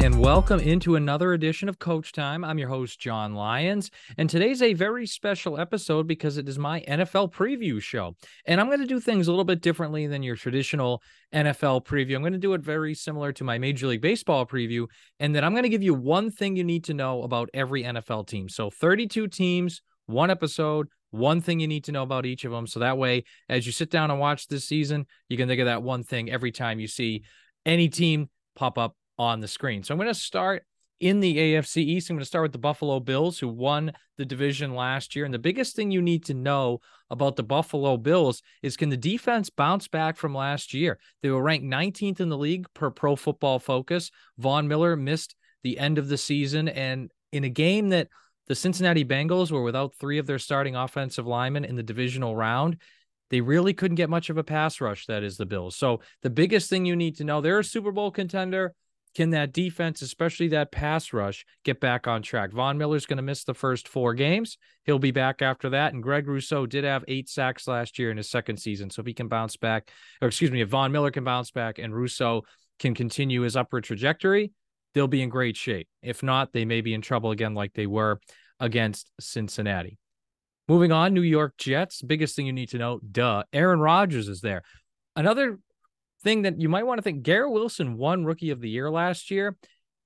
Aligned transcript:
and 0.00 0.18
welcome 0.18 0.60
into 0.60 0.96
another 0.96 1.34
edition 1.34 1.68
of 1.68 1.78
Coach 1.78 2.12
Time. 2.12 2.42
I'm 2.42 2.56
your 2.56 2.70
host, 2.70 2.98
Jon 2.98 3.34
Lyons, 3.34 3.90
and 4.16 4.30
today's 4.30 4.62
a 4.62 4.72
very 4.72 5.06
special 5.06 5.60
episode 5.60 6.06
because 6.06 6.38
it 6.38 6.48
is 6.48 6.58
my 6.58 6.80
NFL 6.88 7.30
preview 7.30 7.82
show. 7.82 8.16
And 8.46 8.58
I'm 8.58 8.68
going 8.68 8.80
to 8.80 8.86
do 8.86 8.98
things 8.98 9.28
a 9.28 9.30
little 9.30 9.44
bit 9.44 9.60
differently 9.60 10.06
than 10.06 10.22
your 10.22 10.36
traditional 10.36 11.02
NFL 11.34 11.84
preview. 11.84 12.16
I'm 12.16 12.22
going 12.22 12.32
to 12.32 12.38
do 12.38 12.54
it 12.54 12.62
very 12.62 12.94
similar 12.94 13.30
to 13.34 13.44
my 13.44 13.58
Major 13.58 13.88
League 13.88 14.00
Baseball 14.00 14.46
preview, 14.46 14.86
and 15.18 15.34
that 15.34 15.44
I'm 15.44 15.52
going 15.52 15.64
to 15.64 15.68
give 15.68 15.82
you 15.82 15.92
one 15.92 16.30
thing 16.30 16.56
you 16.56 16.64
need 16.64 16.84
to 16.84 16.94
know 16.94 17.22
about 17.22 17.50
every 17.52 17.82
NFL 17.82 18.26
team. 18.26 18.48
So 18.48 18.70
32 18.70 19.28
teams, 19.28 19.82
one 20.06 20.30
episode, 20.30 20.88
one 21.10 21.42
thing 21.42 21.60
you 21.60 21.68
need 21.68 21.84
to 21.84 21.92
know 21.92 22.04
about 22.04 22.24
each 22.24 22.46
of 22.46 22.52
them. 22.52 22.66
So 22.66 22.80
that 22.80 22.96
way, 22.96 23.24
as 23.50 23.66
you 23.66 23.72
sit 23.72 23.90
down 23.90 24.10
and 24.10 24.18
watch 24.18 24.48
this 24.48 24.64
season, 24.64 25.04
you 25.28 25.36
can 25.36 25.46
think 25.46 25.60
of 25.60 25.66
that 25.66 25.82
one 25.82 26.04
thing 26.04 26.30
every 26.30 26.52
time 26.52 26.80
you 26.80 26.88
see 26.88 27.22
any 27.66 27.90
team 27.90 28.30
pop 28.56 28.78
up 28.78 28.96
on 29.20 29.40
the 29.40 29.46
screen. 29.46 29.82
So 29.82 29.92
I'm 29.92 29.98
going 29.98 30.08
to 30.08 30.14
start 30.14 30.64
in 30.98 31.20
the 31.20 31.36
AFC 31.36 31.76
East. 31.76 32.08
I'm 32.08 32.16
going 32.16 32.22
to 32.22 32.26
start 32.26 32.44
with 32.44 32.52
the 32.52 32.58
Buffalo 32.58 33.00
Bills, 33.00 33.38
who 33.38 33.48
won 33.48 33.92
the 34.16 34.24
division 34.24 34.74
last 34.74 35.14
year. 35.14 35.26
And 35.26 35.34
the 35.34 35.38
biggest 35.38 35.76
thing 35.76 35.90
you 35.90 36.00
need 36.00 36.24
to 36.24 36.34
know 36.34 36.80
about 37.10 37.36
the 37.36 37.42
Buffalo 37.42 37.98
Bills 37.98 38.42
is 38.62 38.78
can 38.78 38.88
the 38.88 38.96
defense 38.96 39.50
bounce 39.50 39.88
back 39.88 40.16
from 40.16 40.34
last 40.34 40.72
year? 40.72 40.98
They 41.22 41.28
were 41.28 41.42
ranked 41.42 41.66
19th 41.66 42.20
in 42.20 42.30
the 42.30 42.38
league 42.38 42.66
per 42.72 42.90
pro 42.90 43.14
football 43.14 43.58
focus. 43.58 44.10
Von 44.38 44.68
Miller 44.68 44.96
missed 44.96 45.36
the 45.62 45.78
end 45.78 45.98
of 45.98 46.08
the 46.08 46.16
season. 46.16 46.68
And 46.68 47.10
in 47.30 47.44
a 47.44 47.50
game 47.50 47.90
that 47.90 48.08
the 48.46 48.54
Cincinnati 48.54 49.04
Bengals 49.04 49.50
were 49.50 49.62
without 49.62 49.94
three 49.96 50.16
of 50.16 50.26
their 50.26 50.38
starting 50.38 50.76
offensive 50.76 51.26
linemen 51.26 51.66
in 51.66 51.76
the 51.76 51.82
divisional 51.82 52.34
round, 52.34 52.78
they 53.28 53.42
really 53.42 53.74
couldn't 53.74 53.96
get 53.96 54.08
much 54.08 54.30
of 54.30 54.38
a 54.38 54.44
pass 54.44 54.80
rush. 54.80 55.04
That 55.06 55.22
is 55.22 55.36
the 55.36 55.44
Bills. 55.44 55.76
So 55.76 56.00
the 56.22 56.30
biggest 56.30 56.70
thing 56.70 56.86
you 56.86 56.96
need 56.96 57.16
to 57.18 57.24
know, 57.24 57.42
they're 57.42 57.58
a 57.58 57.64
Super 57.64 57.92
Bowl 57.92 58.10
contender. 58.10 58.74
Can 59.16 59.30
that 59.30 59.52
defense, 59.52 60.02
especially 60.02 60.48
that 60.48 60.70
pass 60.70 61.12
rush, 61.12 61.44
get 61.64 61.80
back 61.80 62.06
on 62.06 62.22
track? 62.22 62.52
Von 62.52 62.78
Miller's 62.78 63.06
going 63.06 63.16
to 63.16 63.22
miss 63.22 63.42
the 63.42 63.54
first 63.54 63.88
four 63.88 64.14
games. 64.14 64.56
He'll 64.84 65.00
be 65.00 65.10
back 65.10 65.42
after 65.42 65.70
that. 65.70 65.92
And 65.92 66.02
Greg 66.02 66.28
Rousseau 66.28 66.64
did 66.64 66.84
have 66.84 67.04
eight 67.08 67.28
sacks 67.28 67.66
last 67.66 67.98
year 67.98 68.10
in 68.10 68.16
his 68.16 68.30
second 68.30 68.58
season. 68.58 68.88
So 68.88 69.00
if 69.00 69.06
he 69.06 69.14
can 69.14 69.26
bounce 69.26 69.56
back, 69.56 69.90
or 70.22 70.28
excuse 70.28 70.52
me, 70.52 70.60
if 70.60 70.68
Von 70.68 70.92
Miller 70.92 71.10
can 71.10 71.24
bounce 71.24 71.50
back 71.50 71.78
and 71.78 71.94
Rousseau 71.94 72.44
can 72.78 72.94
continue 72.94 73.40
his 73.40 73.56
upward 73.56 73.82
trajectory, 73.82 74.52
they'll 74.94 75.08
be 75.08 75.22
in 75.22 75.28
great 75.28 75.56
shape. 75.56 75.88
If 76.02 76.22
not, 76.22 76.52
they 76.52 76.64
may 76.64 76.80
be 76.80 76.94
in 76.94 77.02
trouble 77.02 77.32
again, 77.32 77.54
like 77.54 77.74
they 77.74 77.86
were 77.86 78.20
against 78.60 79.10
Cincinnati. 79.20 79.98
Moving 80.68 80.92
on, 80.92 81.14
New 81.14 81.22
York 81.22 81.54
Jets. 81.58 82.00
Biggest 82.00 82.36
thing 82.36 82.46
you 82.46 82.52
need 82.52 82.68
to 82.68 82.78
know, 82.78 83.00
duh, 83.10 83.42
Aaron 83.52 83.80
Rodgers 83.80 84.28
is 84.28 84.40
there. 84.40 84.62
Another 85.16 85.58
thing 86.22 86.42
that 86.42 86.60
you 86.60 86.68
might 86.68 86.86
want 86.86 86.98
to 86.98 87.02
think 87.02 87.22
Garrett 87.22 87.52
Wilson 87.52 87.96
won 87.96 88.24
rookie 88.24 88.50
of 88.50 88.60
the 88.60 88.68
year 88.68 88.90
last 88.90 89.30
year. 89.30 89.56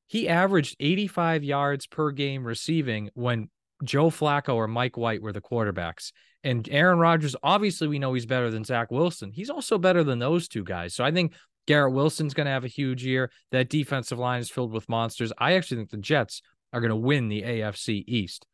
He 0.07 0.29
averaged 0.29 0.77
85 0.81 1.45
yards 1.45 1.87
per 1.87 2.11
game 2.11 2.47
receiving 2.47 3.11
when 3.15 3.49
Joe 3.83 4.11
Flacco 4.11 4.55
or 4.55 4.69
Mike 4.69 4.97
White 4.97 5.23
were 5.23 5.33
the 5.33 5.41
quarterbacks. 5.41 6.13
And 6.43 6.69
Aaron 6.71 6.99
Rodgers, 6.99 7.35
obviously, 7.43 7.89
we 7.89 7.99
know 7.99 8.13
he's 8.13 8.27
better 8.27 8.51
than 8.51 8.65
Zach 8.65 8.91
Wilson. 8.91 9.33
He's 9.33 9.51
also 9.51 9.79
better 9.79 10.05
than 10.05 10.19
those 10.19 10.47
two 10.47 10.63
guys. 10.63 10.95
So 10.95 11.03
I 11.03 11.11
think 11.11 11.33
Garrett 11.67 11.95
Wilson's 11.95 12.35
going 12.35 12.45
to 12.45 12.53
have 12.53 12.65
a 12.65 12.69
huge 12.69 13.05
year. 13.05 13.31
That 13.51 13.71
defensive 13.71 14.19
line 14.19 14.41
is 14.41 14.51
filled 14.51 14.73
with 14.73 14.89
monsters. 14.89 15.33
I 15.39 15.55
actually 15.55 15.79
think 15.79 15.91
the 15.91 15.97
Jets 15.97 16.43
are 16.73 16.81
going 16.81 16.91
to 16.91 16.97
win 16.97 17.29
the 17.29 17.43
AFC 17.43 18.05
East. 18.07 18.47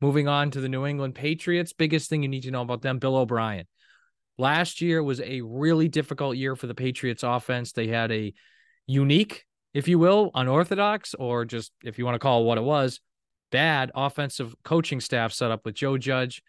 Moving 0.00 0.28
on 0.28 0.50
to 0.50 0.60
the 0.60 0.68
New 0.68 0.84
England 0.84 1.14
Patriots, 1.14 1.72
biggest 1.72 2.10
thing 2.10 2.22
you 2.22 2.28
need 2.28 2.42
to 2.42 2.50
know 2.50 2.62
about 2.62 2.82
them 2.82 2.98
Bill 2.98 3.16
O'Brien. 3.16 3.66
Last 4.38 4.80
year 4.80 5.02
was 5.02 5.20
a 5.20 5.40
really 5.40 5.88
difficult 5.88 6.36
year 6.36 6.56
for 6.56 6.66
the 6.66 6.74
Patriots 6.74 7.22
offense. 7.22 7.72
They 7.72 7.86
had 7.88 8.12
a 8.12 8.34
unique, 8.86 9.44
if 9.72 9.88
you 9.88 9.98
will, 9.98 10.30
unorthodox, 10.34 11.14
or 11.14 11.44
just 11.44 11.72
if 11.84 11.98
you 11.98 12.04
want 12.04 12.16
to 12.16 12.20
call 12.20 12.42
it 12.42 12.46
what 12.46 12.58
it 12.58 12.64
was, 12.64 13.00
bad 13.50 13.90
offensive 13.94 14.54
coaching 14.64 15.00
staff 15.00 15.32
set 15.32 15.50
up 15.50 15.64
with 15.64 15.74
Joe 15.74 15.96
Judge 15.96 16.42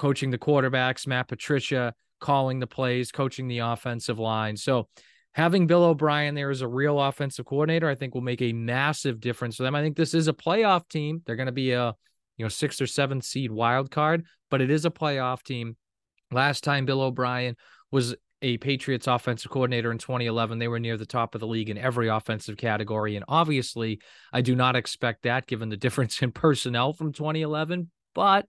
coaching 0.00 0.30
the 0.30 0.38
quarterbacks, 0.38 1.06
Matt 1.06 1.28
Patricia 1.28 1.94
calling 2.20 2.58
the 2.58 2.66
plays, 2.66 3.12
coaching 3.12 3.48
the 3.48 3.58
offensive 3.58 4.18
line. 4.18 4.56
So 4.56 4.88
having 5.32 5.66
Bill 5.66 5.84
O'Brien 5.84 6.34
there 6.34 6.50
as 6.50 6.62
a 6.62 6.68
real 6.68 6.98
offensive 6.98 7.44
coordinator, 7.44 7.88
I 7.88 7.94
think 7.94 8.14
will 8.14 8.22
make 8.22 8.40
a 8.40 8.54
massive 8.54 9.20
difference 9.20 9.56
for 9.56 9.62
them. 9.62 9.74
I 9.74 9.82
think 9.82 9.96
this 9.96 10.14
is 10.14 10.26
a 10.26 10.32
playoff 10.32 10.88
team. 10.88 11.20
They're 11.26 11.36
going 11.36 11.46
to 11.46 11.52
be 11.52 11.72
a 11.72 11.94
you 12.38 12.44
know 12.44 12.48
sixth 12.48 12.80
or 12.80 12.86
seventh 12.86 13.24
seed 13.24 13.52
wild 13.52 13.90
card, 13.90 14.24
but 14.50 14.62
it 14.62 14.70
is 14.70 14.86
a 14.86 14.90
playoff 14.90 15.42
team. 15.42 15.76
Last 16.32 16.64
time 16.64 16.84
Bill 16.84 17.02
O'Brien 17.02 17.56
was 17.90 18.14
a 18.42 18.56
Patriots 18.58 19.06
offensive 19.06 19.50
coordinator 19.50 19.92
in 19.92 19.98
2011, 19.98 20.58
they 20.58 20.68
were 20.68 20.80
near 20.80 20.96
the 20.96 21.06
top 21.06 21.34
of 21.34 21.40
the 21.40 21.46
league 21.46 21.68
in 21.68 21.76
every 21.76 22.08
offensive 22.08 22.56
category. 22.56 23.16
And 23.16 23.24
obviously, 23.28 24.00
I 24.32 24.40
do 24.40 24.54
not 24.54 24.76
expect 24.76 25.22
that 25.22 25.46
given 25.46 25.68
the 25.68 25.76
difference 25.76 26.22
in 26.22 26.32
personnel 26.32 26.92
from 26.92 27.12
2011, 27.12 27.90
but 28.14 28.46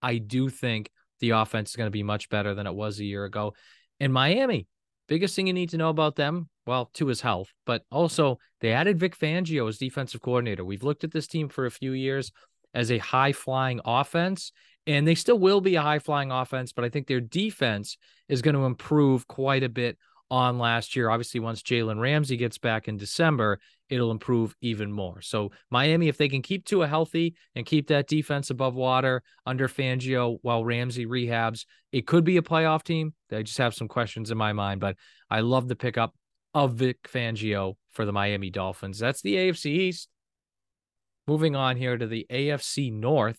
I 0.00 0.18
do 0.18 0.48
think 0.48 0.90
the 1.20 1.30
offense 1.30 1.70
is 1.70 1.76
going 1.76 1.86
to 1.86 1.92
be 1.92 2.02
much 2.02 2.28
better 2.28 2.54
than 2.54 2.66
it 2.66 2.74
was 2.74 2.98
a 2.98 3.04
year 3.04 3.24
ago. 3.24 3.54
In 4.00 4.12
Miami, 4.12 4.66
biggest 5.08 5.34
thing 5.36 5.46
you 5.46 5.52
need 5.52 5.70
to 5.70 5.76
know 5.76 5.90
about 5.90 6.16
them, 6.16 6.48
well, 6.66 6.90
to 6.94 7.06
his 7.06 7.20
health, 7.20 7.52
but 7.66 7.82
also 7.90 8.38
they 8.60 8.72
added 8.72 8.98
Vic 8.98 9.16
Fangio 9.16 9.68
as 9.68 9.78
defensive 9.78 10.20
coordinator. 10.20 10.64
We've 10.64 10.82
looked 10.82 11.04
at 11.04 11.12
this 11.12 11.26
team 11.26 11.48
for 11.48 11.66
a 11.66 11.70
few 11.70 11.92
years 11.92 12.32
as 12.74 12.90
a 12.90 12.98
high 12.98 13.32
flying 13.32 13.80
offense 13.84 14.52
and 14.86 15.06
they 15.06 15.14
still 15.14 15.38
will 15.38 15.60
be 15.60 15.76
a 15.76 15.82
high 15.82 15.98
flying 15.98 16.30
offense, 16.32 16.72
but 16.72 16.84
I 16.84 16.88
think 16.88 17.06
their 17.06 17.20
defense 17.20 17.96
is 18.28 18.42
going 18.42 18.54
to 18.54 18.64
improve 18.64 19.28
quite 19.28 19.62
a 19.62 19.68
bit 19.68 19.96
on 20.30 20.58
last 20.58 20.96
year. 20.96 21.10
Obviously, 21.10 21.40
once 21.40 21.62
Jalen 21.62 22.00
Ramsey 22.00 22.36
gets 22.38 22.56
back 22.56 22.88
in 22.88 22.96
December, 22.96 23.60
it'll 23.90 24.10
improve 24.10 24.56
even 24.62 24.90
more. 24.90 25.20
So, 25.20 25.52
Miami, 25.70 26.08
if 26.08 26.16
they 26.16 26.28
can 26.28 26.40
keep 26.40 26.64
Tua 26.64 26.88
healthy 26.88 27.34
and 27.54 27.66
keep 27.66 27.88
that 27.88 28.08
defense 28.08 28.48
above 28.48 28.74
water 28.74 29.22
under 29.44 29.68
Fangio 29.68 30.38
while 30.40 30.64
Ramsey 30.64 31.04
rehabs, 31.04 31.66
it 31.92 32.06
could 32.06 32.24
be 32.24 32.38
a 32.38 32.42
playoff 32.42 32.82
team. 32.82 33.12
I 33.30 33.42
just 33.42 33.58
have 33.58 33.74
some 33.74 33.88
questions 33.88 34.30
in 34.30 34.38
my 34.38 34.54
mind, 34.54 34.80
but 34.80 34.96
I 35.30 35.40
love 35.40 35.68
the 35.68 35.76
pickup 35.76 36.14
of 36.54 36.74
Vic 36.74 37.02
Fangio 37.02 37.74
for 37.90 38.06
the 38.06 38.12
Miami 38.12 38.48
Dolphins. 38.48 38.98
That's 38.98 39.20
the 39.20 39.34
AFC 39.34 39.66
East. 39.66 40.08
Moving 41.26 41.54
on 41.54 41.76
here 41.76 41.96
to 41.96 42.06
the 42.06 42.26
AFC 42.30 42.92
North. 42.92 43.38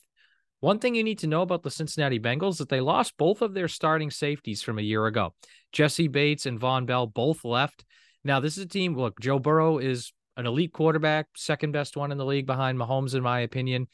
One 0.63 0.79
thing 0.79 0.95
you 0.95 1.03
need 1.03 1.19
to 1.19 1.27
know 1.27 1.41
about 1.41 1.61
the 1.61 1.69
Cincinnati 1.69 2.21
Bengals 2.21 2.51
is 2.51 2.57
that 2.59 2.69
they 2.69 2.79
lost 2.79 3.17
both 3.17 3.41
of 3.41 3.53
their 3.53 3.67
starting 3.67 4.09
safeties 4.09 4.61
from 4.61 4.79
a 4.79 4.81
year 4.81 5.07
ago. 5.07 5.33
Jessie 5.73 6.07
Bates 6.07 6.45
and 6.45 6.57
Vonn 6.57 6.85
Bell 6.85 7.05
both 7.05 7.43
left. 7.43 7.83
Now, 8.23 8.39
this 8.39 8.57
is 8.57 8.63
a 8.63 8.67
team. 8.69 8.95
Look, 8.95 9.19
Joe 9.19 9.39
Burrow 9.39 9.79
is 9.79 10.13
an 10.37 10.45
elite 10.45 10.71
quarterback, 10.71 11.27
second 11.35 11.73
best 11.73 11.97
one 11.97 12.13
in 12.13 12.17
the 12.17 12.23
league 12.23 12.45
behind 12.45 12.79
Mahomes, 12.79 13.13
in 13.13 13.21
my 13.21 13.41
opinion. 13.41 13.87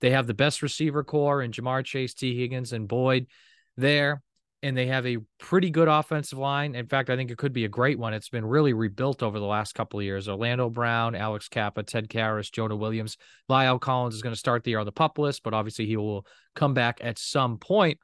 They 0.00 0.10
have 0.10 0.26
the 0.26 0.34
best 0.34 0.62
receiver 0.62 1.04
corps 1.04 1.42
in 1.42 1.52
Ja'Marr 1.52 1.84
Chase, 1.84 2.12
Tee 2.12 2.36
Higgins, 2.36 2.72
and 2.72 2.88
Boyd 2.88 3.28
there 3.76 4.20
and 4.62 4.76
they 4.76 4.86
have 4.86 5.06
a 5.06 5.18
pretty 5.38 5.70
good 5.70 5.88
offensive 5.88 6.38
line. 6.38 6.74
In 6.74 6.86
fact, 6.86 7.10
I 7.10 7.16
think 7.16 7.30
it 7.30 7.38
could 7.38 7.52
be 7.52 7.64
a 7.64 7.68
great 7.68 7.98
one. 7.98 8.14
It's 8.14 8.28
been 8.28 8.44
really 8.44 8.72
rebuilt 8.72 9.22
over 9.22 9.38
the 9.38 9.46
last 9.46 9.74
couple 9.74 10.00
of 10.00 10.04
years. 10.04 10.28
Orlando 10.28 10.70
Brown, 10.70 11.14
Alex 11.14 11.48
Cappa, 11.48 11.82
Ted 11.82 12.08
Karras, 12.08 12.50
Jonah 12.50 12.76
Williams. 12.76 13.16
La'el 13.50 13.80
Collins 13.80 14.14
is 14.14 14.22
going 14.22 14.34
to 14.34 14.38
start 14.38 14.64
the 14.64 14.70
year 14.70 14.80
on 14.80 14.86
the 14.86 14.92
pup 14.92 15.18
list, 15.18 15.42
but 15.42 15.54
obviously 15.54 15.86
he 15.86 15.96
will 15.96 16.26
come 16.54 16.74
back 16.74 16.98
at 17.02 17.18
some 17.18 17.58
point. 17.58 17.98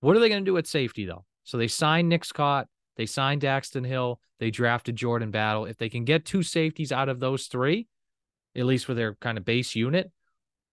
What 0.00 0.16
are 0.16 0.20
they 0.20 0.28
going 0.28 0.44
to 0.44 0.50
do 0.50 0.56
at 0.56 0.66
safety, 0.66 1.04
though? 1.04 1.24
So 1.44 1.58
they 1.58 1.68
signed 1.68 2.08
Nick 2.08 2.24
Scott, 2.24 2.68
they 2.96 3.06
signed 3.06 3.42
Daxton 3.42 3.86
Hill, 3.86 4.20
they 4.40 4.50
drafted 4.50 4.96
Jordan 4.96 5.30
Battle. 5.30 5.66
If 5.66 5.76
they 5.76 5.88
can 5.88 6.04
get 6.04 6.24
two 6.24 6.42
safeties 6.42 6.90
out 6.90 7.08
of 7.08 7.20
those 7.20 7.46
three, 7.46 7.86
at 8.56 8.64
least 8.64 8.86
for 8.86 8.94
their 8.94 9.14
kind 9.14 9.38
of 9.38 9.44
base 9.44 9.74
unit, 9.74 10.10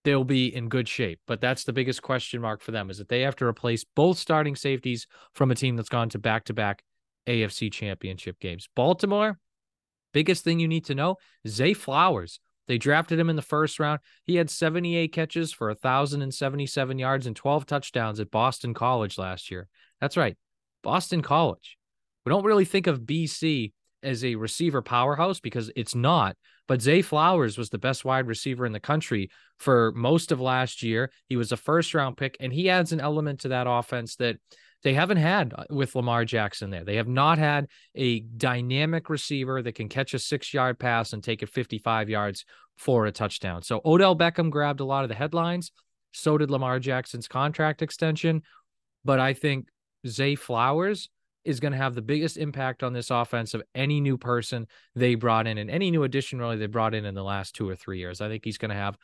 they'll 0.04 0.24
be 0.24 0.54
in 0.54 0.70
good 0.70 0.88
shape. 0.88 1.20
But 1.28 1.42
that's 1.42 1.64
the 1.64 1.74
biggest 1.74 2.02
question 2.02 2.42
mark 2.42 2.62
for 2.62 2.72
them 2.72 2.90
is 2.90 2.98
that 2.98 3.10
they 3.10 3.22
have 3.22 3.36
to 3.38 3.46
replace 3.46 3.86
both 3.96 4.18
starting 4.18 4.56
safeties 4.56 5.08
from 5.34 5.52
a 5.52 5.56
team 5.56 5.76
that's 5.76 5.90
gone 5.90 6.10
to 6.10 6.20
back 6.20 6.46
to 6.46 6.54
back 6.54 6.84
AFC 7.28 7.72
championship 7.72 8.40
games. 8.40 8.68
Baltimore, 8.76 9.40
biggest 10.14 10.44
thing 10.44 10.60
you 10.60 10.68
need 10.68 10.86
to 10.86 10.96
know 10.96 11.18
Zay 11.48 11.74
Flowers. 11.74 12.40
They 12.68 12.78
drafted 12.78 13.20
him 13.20 13.32
in 13.32 13.36
the 13.36 13.42
first 13.42 13.80
round. 13.80 14.00
He 14.26 14.36
had 14.36 14.50
78 14.50 15.12
catches 15.12 15.52
for 15.52 15.70
1,077 15.70 17.00
yards 17.00 17.26
and 17.26 17.36
12 17.36 17.66
touchdowns 17.66 18.20
at 18.20 18.30
Boston 18.30 18.76
College 18.76 19.18
last 19.18 19.50
year. 19.50 19.68
That's 20.00 20.18
right, 20.18 20.38
Boston 20.84 21.24
College. 21.24 21.78
We 22.26 22.30
don't 22.30 22.46
really 22.46 22.66
think 22.66 22.86
of 22.86 23.02
BC 23.02 23.72
as 24.04 24.24
a 24.24 24.36
receiver 24.36 24.82
powerhouse 24.82 25.40
because 25.40 25.72
it's 25.76 25.96
not. 25.96 26.36
But 26.68 26.82
Zay 26.82 27.02
Flowers 27.02 27.58
was 27.58 27.70
the 27.70 27.78
best 27.78 28.06
wide 28.06 28.28
receiver 28.28 28.66
in 28.66 28.74
the 28.74 28.80
country 28.80 29.30
for 29.58 29.92
most 29.96 30.32
of 30.32 30.40
last 30.40 30.84
year. 30.84 31.12
He 31.28 31.36
was 31.36 31.52
a 31.52 31.58
first 31.58 31.94
round 31.94 32.18
pick, 32.18 32.38
and 32.40 32.54
he 32.54 32.70
adds 32.70 32.92
an 32.92 33.00
element 33.00 33.42
to 33.42 33.50
that 33.50 33.68
offense 33.68 34.16
that 34.18 34.38
they 34.84 34.94
haven't 34.94 35.18
had 35.18 35.54
uh, 35.56 35.64
with 35.70 35.96
Lamar 35.96 36.26
Jackson 36.26 36.70
there. 36.70 36.84
They 36.84 36.96
have 36.96 37.08
not 37.08 37.38
had 37.38 37.68
a 37.96 38.22
dynamic 38.22 39.10
receiver 39.10 39.62
that 39.62 39.76
can 39.76 39.90
catch 39.90 40.14
a 40.14 40.20
six 40.20 40.54
yard 40.54 40.80
pass 40.80 41.14
and 41.14 41.24
take 41.24 41.44
it 41.44 41.50
55 41.50 42.10
yards 42.10 42.46
for 42.78 43.06
a 43.06 43.12
touchdown. 43.12 43.62
So 43.62 43.82
Odell 43.84 44.16
Beckham 44.16 44.50
grabbed 44.50 44.80
a 44.80 44.86
lot 44.86 45.04
of 45.04 45.10
the 45.10 45.16
headlines. 45.16 45.72
So 46.14 46.38
did 46.38 46.50
Lamar 46.50 46.80
Jackson's 46.80 47.28
contract 47.28 47.82
extension. 47.82 48.44
But 49.04 49.20
I 49.20 49.34
think 49.34 49.68
Zay 50.08 50.36
Flowers 50.36 51.10
is 51.44 51.60
going 51.60 51.72
to 51.72 51.78
have 51.78 51.96
the 51.96 52.02
biggest 52.02 52.38
impact 52.38 52.84
on 52.84 52.94
this 52.94 53.10
offense 53.10 53.54
of 53.54 53.64
any 53.74 54.02
new 54.02 54.18
person 54.18 54.68
they 54.96 55.16
brought 55.16 55.48
in 55.48 55.58
and 55.58 55.70
any 55.70 55.92
new 55.92 56.04
addition 56.04 56.40
really 56.40 56.58
they 56.58 56.68
brought 56.68 56.94
in 56.94 57.06
in 57.06 57.16
the 57.16 57.24
last 57.24 57.56
two 57.56 57.68
or 57.68 57.76
three 57.76 58.00
years. 58.00 58.22
I 58.22 58.28
think 58.28 58.44
he's 58.44 58.58
going 58.58 58.70
to 58.70 58.76
have 58.76 58.98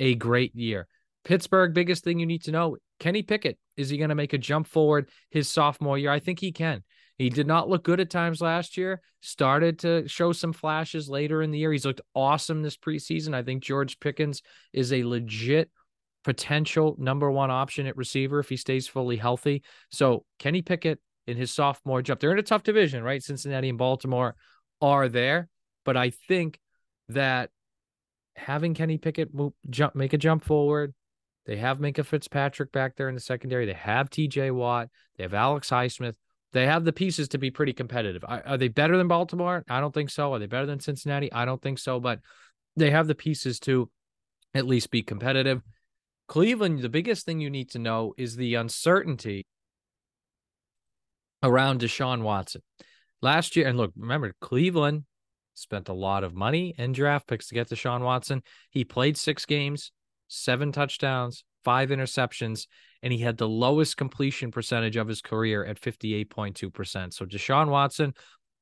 a 0.00 0.14
great 0.14 0.54
year. 0.54 0.86
Pittsburgh, 1.24 1.74
biggest 1.74 2.02
thing 2.02 2.18
you 2.18 2.26
need 2.26 2.44
to 2.44 2.52
know 2.52 2.76
Kenny 2.98 3.22
Pickett, 3.22 3.58
is 3.76 3.90
he 3.90 3.98
going 3.98 4.08
to 4.08 4.14
make 4.14 4.32
a 4.32 4.38
jump 4.38 4.66
forward 4.66 5.08
his 5.30 5.48
sophomore 5.48 5.98
year? 5.98 6.10
I 6.10 6.18
think 6.18 6.40
he 6.40 6.52
can. 6.52 6.82
He 7.18 7.30
did 7.30 7.46
not 7.46 7.68
look 7.68 7.84
good 7.84 8.00
at 8.00 8.10
times 8.10 8.40
last 8.40 8.76
year, 8.76 9.00
started 9.20 9.78
to 9.80 10.08
show 10.08 10.32
some 10.32 10.52
flashes 10.52 11.08
later 11.08 11.42
in 11.42 11.50
the 11.50 11.58
year. 11.58 11.72
He's 11.72 11.84
looked 11.84 12.00
awesome 12.14 12.62
this 12.62 12.76
preseason. 12.76 13.34
I 13.34 13.42
think 13.42 13.62
George 13.62 14.00
Pickens 14.00 14.42
is 14.72 14.92
a 14.92 15.04
legit 15.04 15.70
potential 16.24 16.96
number 16.98 17.30
one 17.30 17.50
option 17.50 17.86
at 17.86 17.96
receiver 17.96 18.38
if 18.38 18.48
he 18.48 18.56
stays 18.56 18.88
fully 18.88 19.16
healthy. 19.16 19.62
So 19.90 20.24
Kenny 20.38 20.62
Pickett 20.62 21.00
in 21.26 21.36
his 21.36 21.52
sophomore 21.52 22.02
jump, 22.02 22.20
they're 22.20 22.32
in 22.32 22.38
a 22.38 22.42
tough 22.42 22.62
division, 22.62 23.02
right? 23.02 23.22
Cincinnati 23.22 23.68
and 23.68 23.78
Baltimore 23.78 24.34
are 24.80 25.08
there, 25.08 25.48
but 25.84 25.96
I 25.96 26.10
think 26.10 26.58
that 27.08 27.50
having 28.36 28.74
Kenny 28.74 28.98
Pickett 28.98 29.34
move, 29.34 29.52
jump, 29.68 29.94
make 29.94 30.12
a 30.12 30.18
jump 30.18 30.44
forward. 30.44 30.94
They 31.44 31.56
have 31.56 31.78
Minkah 31.78 32.06
Fitzpatrick 32.06 32.70
back 32.70 32.96
there 32.96 33.08
in 33.08 33.14
the 33.14 33.20
secondary. 33.20 33.66
They 33.66 33.72
have 33.72 34.10
T.J. 34.10 34.52
Watt. 34.52 34.88
They 35.16 35.24
have 35.24 35.34
Alex 35.34 35.70
Highsmith. 35.70 36.14
They 36.52 36.66
have 36.66 36.84
the 36.84 36.92
pieces 36.92 37.28
to 37.28 37.38
be 37.38 37.50
pretty 37.50 37.72
competitive. 37.72 38.24
Are, 38.26 38.42
are 38.46 38.58
they 38.58 38.68
better 38.68 38.96
than 38.96 39.08
Baltimore? 39.08 39.64
I 39.68 39.80
don't 39.80 39.92
think 39.92 40.10
so. 40.10 40.34
Are 40.34 40.38
they 40.38 40.46
better 40.46 40.66
than 40.66 40.80
Cincinnati? 40.80 41.32
I 41.32 41.44
don't 41.44 41.60
think 41.60 41.78
so. 41.78 41.98
But 41.98 42.20
they 42.76 42.90
have 42.90 43.06
the 43.06 43.14
pieces 43.14 43.58
to 43.60 43.90
at 44.54 44.66
least 44.66 44.90
be 44.90 45.02
competitive. 45.02 45.62
Cleveland, 46.28 46.80
the 46.80 46.88
biggest 46.88 47.26
thing 47.26 47.40
you 47.40 47.50
need 47.50 47.70
to 47.70 47.78
know 47.78 48.14
is 48.16 48.36
the 48.36 48.54
uncertainty 48.54 49.46
around 51.42 51.80
Deshaun 51.80 52.22
Watson. 52.22 52.62
Last 53.20 53.56
year, 53.56 53.68
and 53.68 53.78
look, 53.78 53.92
remember, 53.96 54.34
Cleveland 54.40 55.04
spent 55.54 55.88
a 55.88 55.94
lot 55.94 56.24
of 56.24 56.34
money 56.34 56.74
and 56.78 56.94
draft 56.94 57.26
picks 57.26 57.48
to 57.48 57.54
get 57.54 57.68
Deshaun 57.68 58.00
Watson. 58.00 58.42
He 58.70 58.84
played 58.84 59.16
six 59.16 59.46
games, 59.46 59.92
seven 60.28 60.72
touchdowns, 60.72 61.44
five 61.64 61.90
interceptions, 61.90 62.66
and 63.02 63.12
he 63.12 63.20
had 63.20 63.36
the 63.36 63.48
lowest 63.48 63.96
completion 63.96 64.50
percentage 64.50 64.96
of 64.96 65.08
his 65.08 65.20
career 65.20 65.64
at 65.64 65.80
58.2%. 65.80 67.12
So 67.12 67.26
Deshaun 67.26 67.68
Watson, 67.68 68.14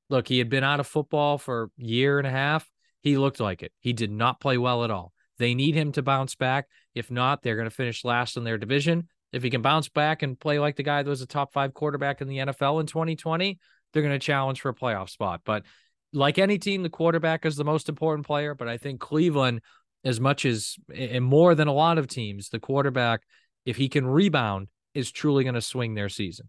look, 0.09 0.29
he 0.29 0.39
had 0.39 0.49
been 0.49 0.65
out 0.65 0.81
of 0.81 0.87
football 0.87 1.39
for 1.39 1.65
a 1.65 1.69
year 1.77 2.19
and 2.19 2.27
a 2.27 2.31
half. 2.31 2.71
He 3.03 3.17
looked 3.17 3.41
like 3.41 3.63
it. 3.63 3.73
He 3.81 3.93
did 3.93 4.11
not 4.11 4.41
play 4.41 4.59
well 4.59 4.85
at 4.85 4.91
all. 4.91 5.13
They 5.39 5.55
need 5.55 5.75
him 5.75 5.93
to 5.93 6.03
bounce 6.03 6.35
back. 6.35 6.69
If 6.95 7.11
not, 7.11 7.43
they're 7.43 7.57
going 7.57 7.69
to 7.69 7.75
finish 7.75 8.05
last 8.05 8.37
in 8.37 8.45
their 8.45 8.59
division. 8.59 9.09
If 9.33 9.43
he 9.43 9.51
can 9.51 9.63
bounce 9.63 9.89
back 9.89 10.23
and 10.23 10.39
play 10.39 10.59
like 10.59 10.77
the 10.77 10.83
guy 10.83 11.03
that 11.03 11.09
was 11.09 11.23
a 11.23 11.27
top 11.27 11.53
five 11.53 11.75
quarterback 11.75 12.21
in 12.21 12.29
the 12.29 12.39
NFL 12.39 12.81
in 12.81 12.87
2020, 12.87 13.59
they're 13.93 14.03
going 14.03 14.15
to 14.15 14.19
challenge 14.19 14.61
for 14.61 14.71
a 14.71 14.75
playoff 14.75 15.09
spot. 15.09 15.43
But 15.45 15.65
like 16.13 16.39
any 16.39 16.59
team, 16.59 16.83
the 16.83 16.91
quarterback 16.91 17.47
is 17.47 17.57
the 17.57 17.65
most 17.65 17.89
important 17.89 18.27
player. 18.27 18.55
But 18.55 18.69
I 18.69 18.77
think 18.77 19.01
Cleveland, 19.01 19.61
as 20.05 20.21
much 20.21 20.45
as 20.45 20.77
and 20.95 21.25
more 21.25 21.55
than 21.55 21.69
a 21.69 21.73
lot 21.73 21.99
of 21.99 22.09
teams, 22.09 22.49
the 22.49 22.59
quarterback, 22.59 23.23
if 23.65 23.77
he 23.77 23.89
can 23.89 24.07
rebound, 24.07 24.69
is 24.95 25.13
truly 25.13 25.45
going 25.45 25.55
to 25.55 25.61
swing 25.61 25.95
their 25.95 26.09
season. 26.09 26.49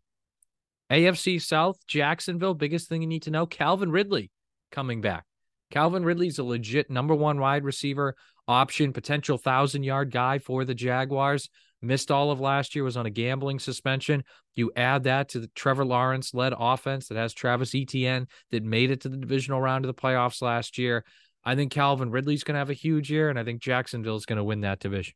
AFC 0.91 1.41
South, 1.41 1.77
Jacksonville, 1.87 2.53
biggest 2.53 2.89
thing 2.89 3.01
you 3.01 3.07
need 3.07 3.23
to 3.23 3.31
know 3.31 3.45
Calvin 3.45 3.91
Ridley 3.91 4.31
coming 4.71 5.01
back. 5.01 5.25
Calvin 5.69 6.03
Ridley's 6.03 6.37
a 6.37 6.43
legit 6.43 6.89
number 6.89 7.15
one 7.15 7.39
wide 7.39 7.63
receiver 7.63 8.15
option, 8.47 8.91
potential 8.91 9.37
thousand 9.37 9.83
yard 9.83 10.11
guy 10.11 10.39
for 10.39 10.65
the 10.65 10.75
Jaguars. 10.75 11.49
Missed 11.81 12.11
all 12.11 12.29
of 12.29 12.39
last 12.39 12.75
year, 12.75 12.83
was 12.83 12.97
on 12.97 13.07
a 13.07 13.09
gambling 13.09 13.59
suspension. 13.59 14.23
You 14.53 14.71
add 14.75 15.03
that 15.03 15.29
to 15.29 15.39
the 15.39 15.49
Trevor 15.55 15.85
Lawrence 15.85 16.33
led 16.33 16.53
offense 16.57 17.07
that 17.07 17.17
has 17.17 17.33
Travis 17.33 17.73
Etienne 17.73 18.27
that 18.51 18.63
made 18.63 18.91
it 18.91 19.01
to 19.01 19.09
the 19.09 19.17
divisional 19.17 19.59
round 19.59 19.83
of 19.83 19.87
the 19.87 19.99
playoffs 19.99 20.41
last 20.41 20.77
year. 20.77 21.03
I 21.43 21.55
think 21.55 21.71
Calvin 21.71 22.11
Ridley's 22.11 22.43
going 22.43 22.53
to 22.53 22.59
have 22.59 22.69
a 22.69 22.73
huge 22.73 23.11
year, 23.11 23.29
and 23.29 23.39
I 23.39 23.43
think 23.43 23.61
Jacksonville's 23.61 24.27
going 24.27 24.37
to 24.37 24.43
win 24.43 24.61
that 24.61 24.79
division. 24.79 25.15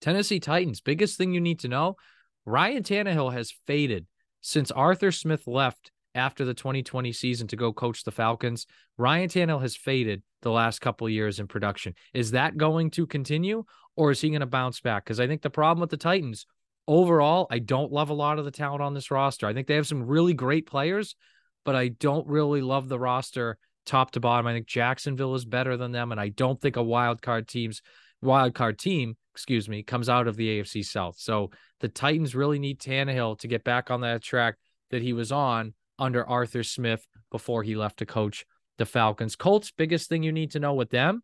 Tennessee 0.00 0.40
Titans, 0.40 0.80
biggest 0.80 1.16
thing 1.16 1.32
you 1.32 1.40
need 1.40 1.60
to 1.60 1.68
know 1.68 1.96
Ryan 2.44 2.82
Tannehill 2.82 3.32
has 3.32 3.54
faded 3.66 4.06
since 4.40 4.70
Arthur 4.70 5.12
Smith 5.12 5.46
left 5.46 5.92
after 6.14 6.44
the 6.44 6.54
2020 6.54 7.12
season 7.12 7.46
to 7.48 7.56
go 7.56 7.72
coach 7.72 8.04
the 8.04 8.12
Falcons. 8.12 8.66
Ryan 8.98 9.28
Tannehill 9.28 9.62
has 9.62 9.76
faded 9.76 10.22
the 10.42 10.50
last 10.50 10.80
couple 10.80 11.08
years 11.08 11.40
in 11.40 11.46
production. 11.46 11.94
Is 12.12 12.32
that 12.32 12.56
going 12.56 12.90
to 12.90 13.06
continue 13.06 13.64
or 13.96 14.10
is 14.10 14.20
he 14.20 14.30
going 14.30 14.40
to 14.40 14.46
bounce 14.46 14.80
back? 14.80 15.04
Because 15.04 15.20
I 15.20 15.26
think 15.26 15.42
the 15.42 15.50
problem 15.50 15.80
with 15.80 15.90
the 15.90 15.96
Titans 15.96 16.46
overall, 16.86 17.46
I 17.50 17.58
don't 17.58 17.92
love 17.92 18.10
a 18.10 18.14
lot 18.14 18.38
of 18.38 18.44
the 18.44 18.50
talent 18.50 18.82
on 18.82 18.94
this 18.94 19.10
roster. 19.10 19.46
I 19.46 19.54
think 19.54 19.66
they 19.66 19.76
have 19.76 19.86
some 19.86 20.06
really 20.06 20.34
great 20.34 20.66
players, 20.66 21.16
but 21.64 21.74
I 21.74 21.88
don't 21.88 22.26
really 22.26 22.62
love 22.62 22.88
the 22.88 22.98
roster 22.98 23.58
top 23.86 24.12
to 24.12 24.20
bottom. 24.20 24.46
I 24.46 24.52
think 24.52 24.66
Jacksonville 24.66 25.34
is 25.34 25.44
better 25.44 25.76
than 25.76 25.92
them, 25.92 26.12
and 26.12 26.20
I 26.20 26.28
don't 26.28 26.60
think 26.60 26.76
a 26.76 26.82
wild 26.82 27.22
card 27.22 27.48
team's 27.48 27.82
wild 28.22 28.54
card 28.54 28.78
team, 28.78 29.16
excuse 29.34 29.68
me, 29.68 29.82
comes 29.82 30.08
out 30.08 30.26
of 30.26 30.36
the 30.36 30.60
AFC 30.60 30.84
South. 30.84 31.16
So 31.18 31.50
the 31.80 31.88
Titans 31.88 32.34
really 32.34 32.58
need 32.58 32.80
Tannehill 32.80 33.38
to 33.40 33.48
get 33.48 33.64
back 33.64 33.90
on 33.90 34.00
that 34.00 34.22
track 34.22 34.56
that 34.90 35.02
he 35.02 35.12
was 35.12 35.30
on 35.30 35.74
under 35.98 36.28
Arthur 36.28 36.62
Smith 36.62 37.06
before 37.30 37.62
he 37.62 37.76
left 37.76 37.98
to 37.98 38.06
coach 38.06 38.44
the 38.78 38.86
Falcons. 38.86 39.36
Colts, 39.36 39.72
biggest 39.76 40.08
thing 40.08 40.22
you 40.22 40.32
need 40.32 40.50
to 40.52 40.60
know 40.60 40.74
with 40.74 40.90
them 40.90 41.22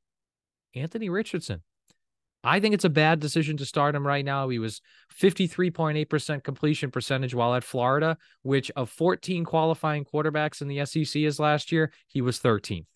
Anthony 0.75 1.09
Richardson. 1.09 1.63
I 2.43 2.59
think 2.59 2.75
it's 2.75 2.87
a 2.87 2.91
bad 2.91 3.21
decision 3.21 3.59
to 3.59 3.67
start 3.67 3.95
him 3.95 4.07
right 4.07 4.25
now. 4.25 4.49
He 4.49 4.59
was 4.59 4.81
53.8% 5.21 6.43
completion 6.43 6.91
percentage 6.91 7.35
while 7.35 7.55
at 7.55 7.65
Florida, 7.65 8.17
which 8.43 8.71
of 8.77 8.89
14 8.89 9.45
qualifying 9.45 10.07
quarterbacks 10.07 10.63
in 10.63 10.69
the 10.69 10.85
SEC 10.87 11.21
is 11.23 11.39
last 11.39 11.71
year, 11.71 11.93
he 12.07 12.23
was 12.23 12.39
13th. 12.39 12.87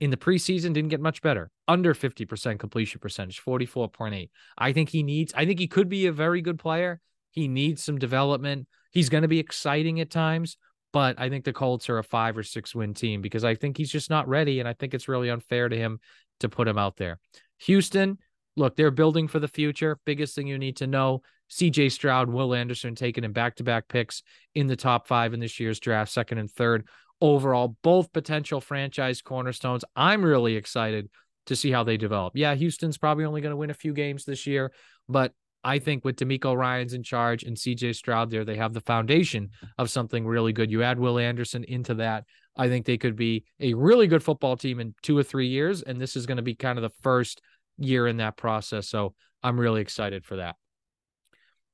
In 0.00 0.10
the 0.10 0.16
preseason, 0.16 0.72
didn't 0.72 0.88
get 0.88 1.00
much 1.00 1.22
better. 1.22 1.50
Under 1.66 1.94
50% 1.94 2.58
completion 2.58 3.00
percentage, 3.00 3.42
44.8. 3.44 4.30
I 4.56 4.72
think 4.72 4.88
he 4.88 5.02
needs, 5.02 5.32
I 5.36 5.44
think 5.44 5.60
he 5.60 5.68
could 5.68 5.88
be 5.88 6.06
a 6.06 6.12
very 6.12 6.40
good 6.40 6.58
player. 6.58 7.00
He 7.30 7.46
needs 7.46 7.84
some 7.84 7.98
development. 7.98 8.66
He's 8.90 9.08
going 9.08 9.22
to 9.22 9.28
be 9.28 9.38
exciting 9.38 10.00
at 10.00 10.10
times, 10.10 10.56
but 10.98 11.14
I 11.16 11.28
think 11.28 11.44
the 11.44 11.52
Colts 11.52 11.88
are 11.88 11.98
a 11.98 12.02
five 12.02 12.36
or 12.36 12.42
six 12.42 12.74
win 12.74 12.92
team 12.92 13.22
because 13.22 13.44
I 13.44 13.54
think 13.54 13.76
he's 13.76 13.88
just 13.88 14.10
not 14.10 14.26
ready. 14.26 14.58
And 14.58 14.68
I 14.68 14.72
think 14.72 14.94
it's 14.94 15.06
really 15.06 15.30
unfair 15.30 15.68
to 15.68 15.76
him 15.76 16.00
to 16.40 16.48
put 16.48 16.66
him 16.66 16.76
out 16.76 16.96
there. 16.96 17.20
Houston, 17.58 18.18
look, 18.56 18.74
they're 18.74 18.90
building 18.90 19.28
for 19.28 19.38
the 19.38 19.46
future. 19.46 20.00
Biggest 20.04 20.34
thing 20.34 20.48
you 20.48 20.58
need 20.58 20.78
to 20.78 20.88
know 20.88 21.22
CJ 21.52 21.92
Stroud, 21.92 22.28
Will 22.28 22.52
Anderson 22.52 22.96
taking 22.96 23.22
in 23.22 23.32
back 23.32 23.54
to 23.54 23.62
back 23.62 23.86
picks 23.86 24.24
in 24.56 24.66
the 24.66 24.74
top 24.74 25.06
five 25.06 25.34
in 25.34 25.38
this 25.38 25.60
year's 25.60 25.78
draft, 25.78 26.10
second 26.10 26.38
and 26.38 26.50
third 26.50 26.88
overall, 27.20 27.76
both 27.84 28.12
potential 28.12 28.60
franchise 28.60 29.22
cornerstones. 29.22 29.84
I'm 29.94 30.24
really 30.24 30.56
excited 30.56 31.10
to 31.46 31.54
see 31.54 31.70
how 31.70 31.84
they 31.84 31.96
develop. 31.96 32.32
Yeah, 32.34 32.56
Houston's 32.56 32.98
probably 32.98 33.24
only 33.24 33.40
going 33.40 33.52
to 33.52 33.56
win 33.56 33.70
a 33.70 33.74
few 33.74 33.92
games 33.92 34.24
this 34.24 34.48
year, 34.48 34.72
but 35.08 35.32
I 35.64 35.78
think 35.78 36.04
with 36.04 36.16
DeMeco 36.16 36.56
Ryans 36.56 36.94
in 36.94 37.02
charge 37.02 37.42
and 37.42 37.56
CJ 37.56 37.94
Stroud 37.94 38.30
there, 38.30 38.44
they 38.44 38.56
have 38.56 38.72
the 38.72 38.80
foundation 38.80 39.50
of 39.76 39.90
something 39.90 40.26
really 40.26 40.52
good. 40.52 40.70
You 40.70 40.82
add 40.82 40.98
Will 40.98 41.18
Anderson 41.18 41.64
into 41.64 41.94
that. 41.94 42.24
I 42.56 42.68
think 42.68 42.86
they 42.86 42.98
could 42.98 43.16
be 43.16 43.44
a 43.60 43.74
really 43.74 44.06
good 44.06 44.22
football 44.22 44.56
team 44.56 44.80
in 44.80 44.94
two 45.02 45.16
or 45.16 45.22
three 45.22 45.48
years. 45.48 45.82
And 45.82 46.00
this 46.00 46.16
is 46.16 46.26
going 46.26 46.36
to 46.36 46.42
be 46.42 46.54
kind 46.54 46.78
of 46.78 46.82
the 46.82 46.94
first 47.02 47.40
year 47.76 48.06
in 48.06 48.18
that 48.18 48.36
process. 48.36 48.88
So 48.88 49.14
I'm 49.42 49.58
really 49.58 49.80
excited 49.80 50.24
for 50.24 50.36
that. 50.36 50.56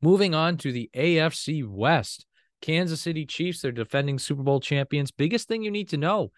Moving 0.02 0.34
on 0.34 0.56
to 0.58 0.72
the 0.72 0.90
AFC 0.94 1.66
West, 1.66 2.26
Kansas 2.60 3.00
City 3.00 3.24
Chiefs, 3.24 3.60
they're 3.60 3.72
defending 3.72 4.18
Super 4.18 4.42
Bowl 4.42 4.60
champions. 4.60 5.10
Biggest 5.10 5.48
thing 5.48 5.62
you 5.62 5.70
need 5.70 5.88
to 5.90 5.96
know 5.96 6.30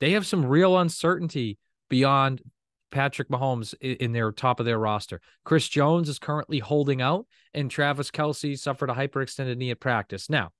they 0.00 0.12
have 0.12 0.26
some 0.26 0.44
real 0.44 0.78
uncertainty 0.78 1.58
beyond 1.88 2.42
Patrick 2.92 3.28
Mahomes 3.28 3.74
in 3.80 4.12
their 4.12 4.30
top 4.30 4.60
of 4.60 4.66
their 4.66 4.78
roster. 4.78 5.20
Chris 5.44 5.68
Jones 5.68 6.08
is 6.08 6.20
currently 6.20 6.60
holding 6.60 7.02
out, 7.02 7.26
and 7.52 7.70
Travis 7.70 8.10
Kelce 8.10 8.58
suffered 8.58 8.90
a 8.90 8.94
hyperextended 8.94 9.56
knee 9.56 9.70
at 9.70 9.80
practice. 9.80 10.30
Now, 10.30 10.52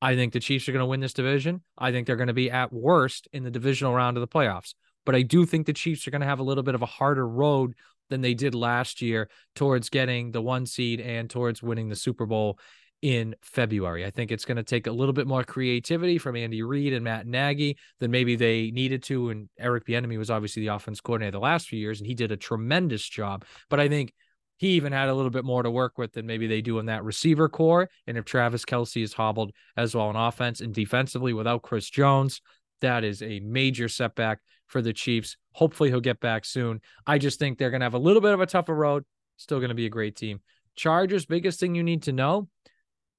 I 0.00 0.14
think 0.14 0.32
the 0.32 0.40
Chiefs 0.40 0.68
are 0.68 0.72
going 0.72 0.82
to 0.82 0.86
win 0.86 1.00
this 1.00 1.12
division. 1.12 1.62
I 1.76 1.92
think 1.92 2.06
they're 2.06 2.16
going 2.16 2.28
to 2.28 2.32
be 2.32 2.50
at 2.50 2.72
worst 2.72 3.28
in 3.32 3.44
the 3.44 3.50
divisional 3.50 3.92
round 3.92 4.16
of 4.16 4.22
the 4.22 4.28
playoffs. 4.28 4.74
But 5.04 5.14
I 5.14 5.22
do 5.22 5.44
think 5.44 5.66
the 5.66 5.72
Chiefs 5.74 6.06
are 6.06 6.10
going 6.10 6.22
to 6.22 6.26
have 6.26 6.38
a 6.38 6.44
little 6.44 6.62
bit 6.62 6.74
of 6.74 6.82
a 6.82 6.86
harder 6.86 7.28
road 7.28 7.74
than 8.08 8.22
they 8.22 8.34
did 8.34 8.54
last 8.54 9.02
year 9.02 9.28
towards 9.54 9.90
getting 9.90 10.32
the 10.32 10.42
one 10.42 10.66
seed 10.66 11.00
and 11.00 11.28
towards 11.28 11.62
winning 11.62 11.88
the 11.88 11.96
Super 11.96 12.26
Bowl 12.26 12.58
in 13.02 13.34
February. 13.40 14.04
I 14.04 14.10
think 14.10 14.30
it's 14.30 14.44
going 14.44 14.56
to 14.56 14.62
take 14.62 14.86
a 14.86 14.92
little 14.92 15.14
bit 15.14 15.26
more 15.26 15.42
creativity 15.42 16.18
from 16.18 16.36
Andy 16.36 16.62
Reid 16.62 16.92
and 16.92 17.04
Matt 17.04 17.26
Nagy 17.26 17.78
than 17.98 18.10
maybe 18.10 18.36
they 18.36 18.70
needed 18.70 19.02
to. 19.04 19.30
And 19.30 19.48
Eric 19.58 19.86
Bieniemy 19.86 20.18
was 20.18 20.30
obviously 20.30 20.60
the 20.62 20.74
offense 20.74 21.00
coordinator 21.00 21.32
the 21.32 21.40
last 21.40 21.68
few 21.68 21.78
years, 21.78 22.00
and 22.00 22.06
he 22.06 22.14
did 22.14 22.32
a 22.32 22.36
tremendous 22.36 23.08
job. 23.08 23.44
But 23.70 23.80
I 23.80 23.88
think 23.88 24.12
he 24.58 24.72
even 24.72 24.92
had 24.92 25.08
a 25.08 25.14
little 25.14 25.30
bit 25.30 25.44
more 25.44 25.62
to 25.62 25.70
work 25.70 25.96
with 25.96 26.12
than 26.12 26.26
maybe 26.26 26.46
they 26.46 26.60
do 26.60 26.78
in 26.78 26.86
that 26.86 27.02
receiver 27.02 27.48
corps. 27.48 27.88
And 28.06 28.18
if 28.18 28.26
Travis 28.26 28.66
Kelce 28.66 29.02
is 29.02 29.14
hobbled 29.14 29.52
as 29.76 29.94
well 29.94 30.08
on 30.08 30.16
offense 30.16 30.60
and 30.60 30.74
defensively 30.74 31.32
without 31.32 31.62
Chris 31.62 31.88
Jones, 31.88 32.42
that 32.82 33.02
is 33.02 33.22
a 33.22 33.40
major 33.40 33.88
setback 33.88 34.40
for 34.66 34.82
the 34.82 34.92
Chiefs. 34.92 35.38
Hopefully 35.52 35.88
he'll 35.88 36.00
get 36.00 36.20
back 36.20 36.44
soon. 36.44 36.80
I 37.06 37.16
just 37.16 37.38
think 37.38 37.56
they're 37.56 37.70
going 37.70 37.80
to 37.80 37.86
have 37.86 37.94
a 37.94 37.98
little 37.98 38.20
bit 38.20 38.34
of 38.34 38.40
a 38.40 38.46
tougher 38.46 38.74
road. 38.74 39.04
Still 39.38 39.58
going 39.58 39.70
to 39.70 39.74
be 39.74 39.86
a 39.86 39.90
great 39.90 40.16
team. 40.16 40.40
Chargers, 40.76 41.24
biggest 41.24 41.58
thing 41.58 41.74
you 41.74 41.82
need 41.82 42.02
to 42.02 42.12
know 42.12 42.48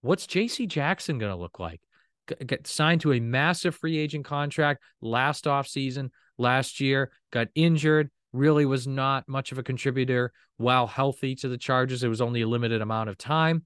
What's 0.01 0.27
JC 0.27 0.67
Jackson 0.67 1.17
going 1.17 1.31
to 1.31 1.37
look 1.37 1.59
like? 1.59 1.81
get 2.45 2.67
signed 2.67 3.01
to 3.01 3.13
a 3.13 3.19
massive 3.19 3.75
free 3.75 3.97
agent 3.97 4.25
contract 4.25 4.81
last 5.01 5.45
offseason, 5.45 6.09
last 6.37 6.79
year, 6.79 7.11
got 7.31 7.47
injured, 7.55 8.09
really 8.33 8.65
was 8.65 8.87
not 8.87 9.27
much 9.27 9.51
of 9.51 9.57
a 9.57 9.63
contributor 9.63 10.31
while 10.57 10.87
healthy 10.87 11.35
to 11.35 11.49
the 11.49 11.57
Chargers. 11.57 12.03
It 12.03 12.07
was 12.07 12.21
only 12.21 12.41
a 12.41 12.47
limited 12.47 12.81
amount 12.81 13.09
of 13.09 13.17
time. 13.17 13.65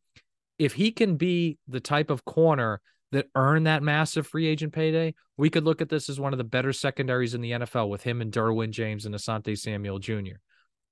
If 0.57 0.73
he 0.73 0.91
can 0.91 1.17
be 1.17 1.57
the 1.67 1.79
type 1.79 2.09
of 2.09 2.25
corner 2.25 2.81
that 3.11 3.27
earned 3.35 3.67
that 3.67 3.83
massive 3.83 4.25
free 4.25 4.47
agent 4.47 4.73
payday, 4.73 5.13
we 5.37 5.49
could 5.49 5.65
look 5.65 5.81
at 5.81 5.89
this 5.89 6.09
as 6.09 6.19
one 6.19 6.33
of 6.33 6.37
the 6.37 6.43
better 6.43 6.73
secondaries 6.73 7.33
in 7.33 7.41
the 7.41 7.51
NFL 7.51 7.89
with 7.89 8.03
him 8.03 8.21
and 8.21 8.31
Derwin 8.31 8.71
James 8.71 9.05
and 9.05 9.13
Asante 9.13 9.57
Samuel 9.57 9.99
Jr. 9.99 10.37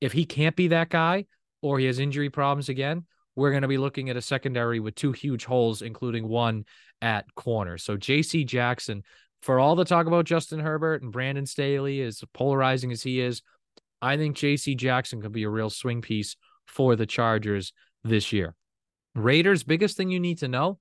If 0.02 0.12
he 0.12 0.26
can't 0.26 0.56
be 0.56 0.68
that 0.70 0.90
guy 0.90 1.26
or 1.62 1.80
he 1.80 1.86
has 1.86 2.00
injury 2.00 2.30
problems 2.30 2.70
again, 2.70 3.06
we're 3.36 3.52
going 3.52 3.64
to 3.64 3.68
be 3.68 3.78
looking 3.78 4.10
at 4.10 4.18
a 4.18 4.22
secondary 4.22 4.80
with 4.80 4.96
two 4.96 5.12
huge 5.12 5.46
holes, 5.46 5.82
including 5.82 6.28
one 6.28 6.66
at 7.02 7.34
corner. 7.36 7.78
So 7.78 7.98
JC 7.98 8.46
Jackson, 8.46 9.04
for 9.42 9.60
all 9.60 9.76
the 9.76 9.86
talk 9.86 10.08
about 10.08 10.26
Justin 10.26 10.60
Herbert 10.60 11.02
and 11.02 11.12
Brandon 11.12 11.46
Staley, 11.46 12.02
as 12.02 12.24
polarizing 12.34 12.92
as 12.92 13.04
he 13.04 13.20
is, 13.20 13.42
I 14.02 14.18
think 14.18 14.38
JC 14.38 14.78
Jackson 14.78 15.22
could 15.22 15.32
be 15.32 15.44
a 15.44 15.50
real 15.50 15.70
swing 15.70 16.02
piece 16.02 16.36
for 16.66 16.96
the 16.96 17.06
Chargers 17.06 17.74
this 18.04 18.32
year. 18.32 18.56
Raiders, 19.16 19.64
biggest 19.64 19.98
thing 19.98 20.10
you 20.10 20.20
need 20.20 20.40
to 20.40 20.48
know 20.48 20.80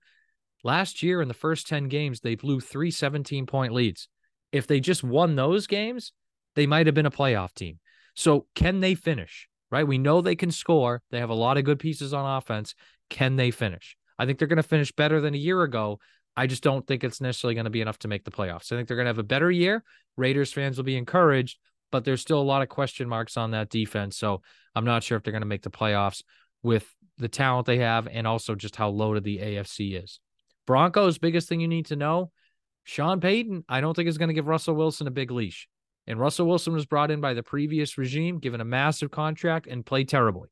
last 0.65 1.03
year 1.03 1.21
in 1.21 1.29
the 1.29 1.35
first 1.35 1.67
10 1.69 1.89
games, 1.89 2.21
they 2.21 2.35
blew 2.35 2.61
three 2.61 2.91
17 2.91 3.47
point 3.47 3.73
leads. 3.73 4.09
If 4.51 4.67
they 4.67 4.81
just 4.81 5.03
won 5.03 5.35
those 5.35 5.67
games, 5.67 6.13
they 6.55 6.67
might 6.67 6.87
have 6.87 6.95
been 6.95 7.07
a 7.07 7.11
playoff 7.11 7.55
team. 7.55 7.79
So, 8.15 8.47
can 8.55 8.81
they 8.81 8.95
finish? 8.95 9.49
Right? 9.73 9.89
We 9.89 9.99
know 9.99 10.21
they 10.21 10.37
can 10.37 10.53
score. 10.53 11.03
They 11.11 11.19
have 11.19 11.31
a 11.31 11.35
lot 11.35 11.57
of 11.57 11.65
good 11.65 11.81
pieces 11.81 12.13
on 12.15 12.37
offense. 12.37 12.75
Can 13.11 13.37
they 13.37 13.51
finish? 13.51 13.97
I 14.19 14.27
think 14.27 14.39
they're 14.39 14.47
going 14.47 14.59
to 14.59 14.63
finish 14.63 14.93
better 14.93 15.21
than 15.21 15.35
a 15.35 15.39
year 15.39 15.63
ago. 15.63 15.99
I 16.37 16.47
just 16.47 16.63
don't 16.63 16.87
think 16.87 17.03
it's 17.03 17.21
necessarily 17.21 17.55
going 17.55 17.65
to 17.65 17.71
be 17.71 17.81
enough 17.81 17.99
to 18.01 18.09
make 18.09 18.25
the 18.25 18.31
playoffs. 18.31 18.71
I 18.71 18.77
think 18.77 18.87
they're 18.87 18.97
going 18.97 19.07
to 19.07 19.11
have 19.11 19.19
a 19.19 19.25
better 19.25 19.51
year. 19.51 19.83
Raiders 20.17 20.53
fans 20.53 20.77
will 20.77 20.85
be 20.85 20.97
encouraged, 20.97 21.59
but 21.91 22.05
there's 22.05 22.21
still 22.21 22.41
a 22.41 22.43
lot 22.43 22.63
of 22.63 22.69
question 22.69 23.09
marks 23.09 23.37
on 23.37 23.53
that 23.53 23.71
defense. 23.71 24.17
So 24.17 24.43
I'm 24.75 24.85
not 24.85 25.03
sure 25.03 25.17
if 25.17 25.25
they're 25.25 25.33
going 25.33 25.43
to 25.43 25.49
make 25.49 25.63
the 25.63 25.71
playoffs 25.71 26.23
with 26.63 26.87
the 27.19 27.29
talent 27.29 27.67
they 27.67 27.79
have 27.79 28.07
and 28.07 28.27
also 28.27 28.55
just 28.55 28.77
how 28.77 28.91
loaded 28.91 29.25
the 29.25 29.39
AFC 29.39 30.03
is. 30.03 30.21
Broncos, 30.67 31.19
biggest 31.19 31.49
thing 31.49 31.61
you 31.61 31.69
need 31.69 31.87
to 31.87 31.97
know 31.97 32.31
Sean 32.85 33.21
Payton, 33.21 33.65
I 33.69 33.81
don't 33.81 33.95
think 33.95 34.09
is 34.09 34.19
going 34.19 34.29
to 34.29 34.35
give 34.35 34.49
Russell 34.49 34.75
Wilson 34.75 35.07
a 35.07 35.11
big 35.11 35.31
leash. 35.31 35.69
And 36.07 36.19
Russell 36.19 36.49
Wilson 36.49 36.73
was 36.73 36.87
brought 36.87 37.11
in 37.11 37.21
by 37.21 37.35
the 37.35 37.43
previous 37.43 37.97
regime, 37.97 38.39
given 38.39 38.61
a 38.61 38.65
massive 38.65 39.11
contract, 39.11 39.67
and 39.67 39.87
played 39.87 40.09
terribly. 40.09 40.49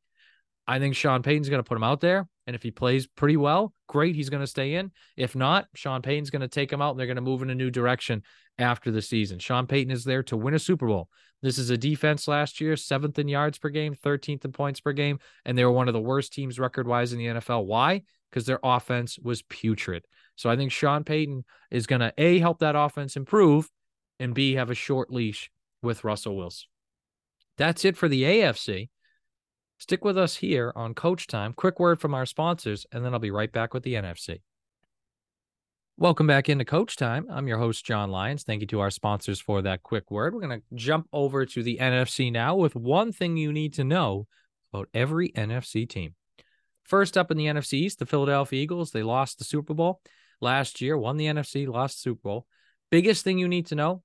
I 0.66 0.78
think 0.78 0.94
Sean 0.94 1.22
Payton's 1.22 1.48
going 1.48 1.62
to 1.62 1.68
put 1.68 1.76
him 1.76 1.82
out 1.82 2.00
there. 2.00 2.28
And 2.46 2.54
if 2.54 2.62
he 2.62 2.70
plays 2.70 3.06
pretty 3.06 3.36
well, 3.36 3.72
great, 3.88 4.14
he's 4.14 4.28
going 4.28 4.42
to 4.42 4.46
stay 4.46 4.74
in. 4.74 4.92
If 5.16 5.34
not, 5.34 5.66
Sean 5.74 6.02
Payton's 6.02 6.30
going 6.30 6.42
to 6.42 6.48
take 6.48 6.72
him 6.72 6.80
out 6.80 6.90
and 6.90 6.98
they're 6.98 7.06
going 7.06 7.16
to 7.16 7.22
move 7.22 7.42
in 7.42 7.50
a 7.50 7.54
new 7.54 7.70
direction 7.70 8.22
after 8.58 8.90
the 8.90 9.02
season. 9.02 9.38
Sean 9.38 9.66
Payton 9.66 9.90
is 9.90 10.04
there 10.04 10.22
to 10.24 10.36
win 10.36 10.54
a 10.54 10.58
Super 10.58 10.86
Bowl. 10.86 11.08
This 11.42 11.58
is 11.58 11.70
a 11.70 11.78
defense 11.78 12.28
last 12.28 12.60
year, 12.60 12.76
seventh 12.76 13.18
in 13.18 13.26
yards 13.26 13.58
per 13.58 13.68
game, 13.68 13.94
13th 13.94 14.44
in 14.44 14.52
points 14.52 14.80
per 14.80 14.92
game. 14.92 15.18
And 15.44 15.56
they 15.56 15.64
were 15.64 15.72
one 15.72 15.88
of 15.88 15.94
the 15.94 16.00
worst 16.00 16.32
teams 16.32 16.58
record 16.58 16.86
wise 16.86 17.12
in 17.12 17.18
the 17.18 17.26
NFL. 17.26 17.66
Why? 17.66 18.02
Because 18.30 18.46
their 18.46 18.60
offense 18.62 19.18
was 19.18 19.42
putrid. 19.42 20.04
So 20.36 20.50
I 20.50 20.56
think 20.56 20.70
Sean 20.70 21.04
Payton 21.04 21.44
is 21.70 21.86
going 21.86 22.00
to 22.00 22.12
A, 22.18 22.38
help 22.38 22.60
that 22.60 22.76
offense 22.76 23.16
improve, 23.16 23.68
and 24.20 24.34
B, 24.34 24.54
have 24.54 24.70
a 24.70 24.74
short 24.74 25.12
leash 25.12 25.50
with 25.82 26.04
Russell 26.04 26.36
Wilson. 26.36 26.68
That's 27.56 27.84
it 27.84 27.96
for 27.96 28.08
the 28.08 28.22
AFC. 28.22 28.90
Stick 29.78 30.04
with 30.04 30.18
us 30.18 30.36
here 30.36 30.72
on 30.76 30.94
Coach 30.94 31.26
Time. 31.26 31.54
Quick 31.54 31.80
word 31.80 32.00
from 32.00 32.14
our 32.14 32.26
sponsors, 32.26 32.86
and 32.92 33.04
then 33.04 33.14
I'll 33.14 33.18
be 33.18 33.30
right 33.30 33.50
back 33.50 33.74
with 33.74 33.82
the 33.82 33.94
NFC. 33.94 34.42
Welcome 35.96 36.26
back 36.26 36.48
into 36.48 36.64
Coach 36.64 36.96
Time. 36.96 37.26
I'm 37.30 37.48
your 37.48 37.58
host, 37.58 37.84
Jon 37.84 38.10
Lyons. 38.10 38.42
Thank 38.42 38.60
you 38.60 38.66
to 38.68 38.80
our 38.80 38.90
sponsors 38.90 39.40
for 39.40 39.62
that 39.62 39.82
quick 39.82 40.10
word. 40.10 40.34
We're 40.34 40.46
going 40.46 40.60
to 40.60 40.74
jump 40.74 41.08
over 41.12 41.44
to 41.44 41.62
the 41.62 41.78
NFC 41.80 42.30
now 42.30 42.56
with 42.56 42.74
one 42.74 43.12
thing 43.12 43.36
you 43.36 43.52
need 43.52 43.74
to 43.74 43.84
know 43.84 44.26
about 44.72 44.88
every 44.94 45.30
NFC 45.30 45.88
team. 45.88 46.14
First 46.84 47.18
up 47.18 47.30
in 47.30 47.36
the 47.36 47.46
NFC 47.46 47.74
East, 47.74 47.98
the 47.98 48.06
Philadelphia 48.06 48.62
Eagles. 48.62 48.90
They 48.90 49.02
lost 49.02 49.38
the 49.38 49.44
Super 49.44 49.74
Bowl 49.74 50.00
last 50.40 50.80
year, 50.80 50.96
won 50.96 51.16
the 51.18 51.26
NFC, 51.26 51.68
lost 51.68 51.96
the 51.96 52.10
Super 52.10 52.22
Bowl. 52.22 52.46
Biggest 52.90 53.22
thing 53.22 53.38
you 53.38 53.48
need 53.48 53.66
to 53.66 53.74
know 53.74 54.02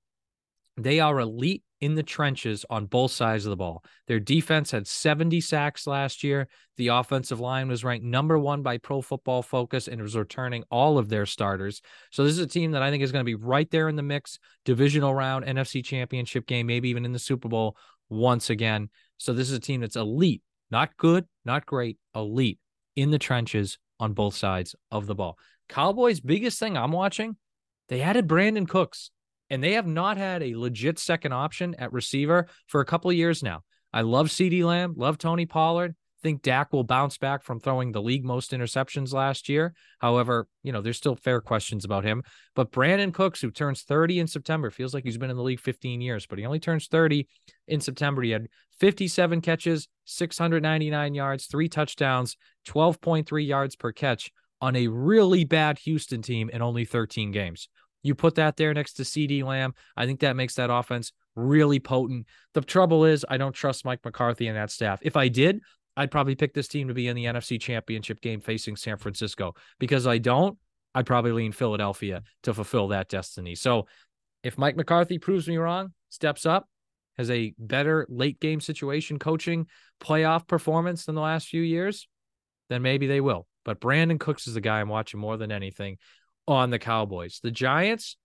they 0.76 1.00
are 1.00 1.18
elite 1.18 1.62
in 1.80 1.94
the 1.94 2.02
trenches 2.02 2.64
on 2.70 2.86
both 2.86 3.10
sides 3.10 3.44
of 3.44 3.50
the 3.50 3.56
ball. 3.56 3.82
Their 4.06 4.20
defense 4.20 4.70
had 4.70 4.86
70 4.86 5.40
sacks 5.40 5.86
last 5.86 6.24
year. 6.24 6.48
The 6.76 6.88
offensive 6.88 7.40
line 7.40 7.68
was 7.68 7.84
ranked 7.84 8.04
number 8.04 8.38
one 8.38 8.62
by 8.62 8.78
Pro 8.78 9.02
Football 9.02 9.42
Focus 9.42 9.88
and 9.88 10.00
was 10.00 10.16
returning 10.16 10.64
all 10.70 10.98
of 10.98 11.08
their 11.08 11.26
starters. 11.26 11.82
So 12.10 12.24
this 12.24 12.32
is 12.32 12.38
a 12.38 12.46
team 12.46 12.72
that 12.72 12.82
I 12.82 12.90
think 12.90 13.02
is 13.02 13.12
going 13.12 13.24
to 13.24 13.26
be 13.26 13.34
right 13.34 13.70
there 13.70 13.88
in 13.88 13.96
the 13.96 14.02
mix, 14.02 14.38
divisional 14.64 15.14
round, 15.14 15.44
NFC 15.44 15.84
championship 15.84 16.46
game, 16.46 16.66
maybe 16.66 16.88
even 16.88 17.04
in 17.04 17.12
the 17.12 17.18
Super 17.18 17.48
Bowl 17.48 17.76
once 18.08 18.50
again. 18.50 18.88
So 19.18 19.32
this 19.32 19.50
is 19.50 19.56
a 19.56 19.60
team 19.60 19.80
that's 19.80 19.96
elite, 19.96 20.42
not 20.70 20.96
good, 20.96 21.26
not 21.44 21.66
great, 21.66 21.98
elite 22.14 22.58
in 22.96 23.10
the 23.10 23.18
trenches 23.18 23.78
on 24.00 24.12
both 24.12 24.34
sides 24.34 24.74
of 24.90 25.06
the 25.06 25.14
ball. 25.14 25.38
Cowboys' 25.68 26.20
biggest 26.20 26.58
thing 26.58 26.76
I'm 26.76 26.92
watching, 26.92 27.36
they 27.88 28.00
added 28.00 28.28
Brandin 28.28 28.68
Cooks 28.68 29.10
and 29.50 29.62
they 29.62 29.72
have 29.72 29.86
not 29.86 30.16
had 30.16 30.42
a 30.42 30.56
legit 30.56 30.98
second 30.98 31.32
option 31.32 31.74
at 31.76 31.92
receiver 31.92 32.46
for 32.66 32.80
a 32.80 32.84
couple 32.84 33.12
years 33.12 33.42
now. 33.42 33.62
I 33.92 34.02
love 34.02 34.28
CeeDee 34.28 34.64
Lamb, 34.64 34.94
love 34.96 35.18
Tony 35.18 35.46
Pollard. 35.46 35.94
Think 36.22 36.42
Dak 36.42 36.72
will 36.72 36.82
bounce 36.82 37.18
back 37.18 37.44
from 37.44 37.60
throwing 37.60 37.92
the 37.92 38.02
league 38.02 38.24
most 38.24 38.50
interceptions 38.50 39.12
last 39.12 39.48
year. 39.48 39.74
However, 40.00 40.48
you 40.62 40.72
know, 40.72 40.80
there's 40.80 40.96
still 40.96 41.14
fair 41.14 41.40
questions 41.40 41.84
about 41.84 42.04
him. 42.04 42.22
But 42.54 42.72
Brandin 42.72 43.12
Cooks, 43.12 43.40
who 43.40 43.50
turns 43.50 43.82
30 43.82 44.20
in 44.20 44.26
September, 44.26 44.70
feels 44.70 44.92
like 44.92 45.04
he's 45.04 45.18
been 45.18 45.30
in 45.30 45.36
the 45.36 45.42
league 45.42 45.60
15 45.60 46.00
years, 46.00 46.26
but 46.26 46.38
he 46.38 46.46
only 46.46 46.58
turns 46.58 46.88
30 46.88 47.28
in 47.68 47.80
September. 47.80 48.22
He 48.22 48.30
had 48.30 48.48
57 48.80 49.40
catches, 49.40 49.88
699 50.04 51.14
yards, 51.14 51.46
three 51.46 51.68
touchdowns, 51.68 52.36
12.3 52.66 53.46
yards 53.46 53.76
per 53.76 53.92
catch 53.92 54.32
on 54.60 54.74
a 54.74 54.88
really 54.88 55.44
bad 55.44 55.78
Houston 55.80 56.22
team 56.22 56.50
in 56.50 56.62
only 56.62 56.84
13 56.84 57.30
games. 57.30 57.68
You 58.06 58.14
put 58.14 58.36
that 58.36 58.56
there 58.56 58.72
next 58.72 58.94
to 58.94 59.02
CeeDee 59.02 59.42
Lamb. 59.44 59.74
I 59.96 60.06
think 60.06 60.20
that 60.20 60.36
makes 60.36 60.54
that 60.54 60.70
offense 60.70 61.12
really 61.34 61.80
potent. 61.80 62.26
The 62.54 62.60
trouble 62.60 63.04
is, 63.04 63.24
I 63.28 63.36
don't 63.36 63.52
trust 63.52 63.84
Mike 63.84 64.04
McCarthy 64.04 64.46
and 64.46 64.56
that 64.56 64.70
staff. 64.70 65.00
If 65.02 65.16
I 65.16 65.28
did, 65.28 65.60
I'd 65.96 66.10
probably 66.10 66.34
pick 66.34 66.54
this 66.54 66.68
team 66.68 66.88
to 66.88 66.94
be 66.94 67.08
in 67.08 67.16
the 67.16 67.24
NFC 67.24 67.60
Championship 67.60 68.20
game 68.20 68.40
facing 68.40 68.76
San 68.76 68.96
Francisco. 68.96 69.54
Because 69.78 70.06
I 70.06 70.18
don't, 70.18 70.56
I'd 70.94 71.06
probably 71.06 71.32
lean 71.32 71.52
Philadelphia 71.52 72.22
to 72.44 72.54
fulfill 72.54 72.88
that 72.88 73.08
destiny. 73.08 73.54
So 73.54 73.86
if 74.42 74.56
Mike 74.56 74.76
McCarthy 74.76 75.18
proves 75.18 75.48
me 75.48 75.56
wrong, 75.56 75.92
steps 76.08 76.46
up, 76.46 76.68
has 77.18 77.30
a 77.30 77.54
better 77.58 78.06
late 78.08 78.38
game 78.40 78.60
situation 78.60 79.18
coaching 79.18 79.66
playoff 80.00 80.46
performance 80.46 81.06
than 81.06 81.14
the 81.14 81.20
last 81.20 81.48
few 81.48 81.62
years, 81.62 82.08
then 82.68 82.82
maybe 82.82 83.06
they 83.06 83.20
will. 83.20 83.46
But 83.64 83.80
Brandin 83.80 84.20
Cooks 84.20 84.46
is 84.46 84.54
the 84.54 84.60
guy 84.60 84.80
I'm 84.80 84.88
watching 84.88 85.18
more 85.18 85.36
than 85.36 85.50
anything 85.50 85.98
on 86.48 86.70
the 86.70 86.78
Cowboys. 86.78 87.40
The 87.42 87.50
Giants 87.50 88.16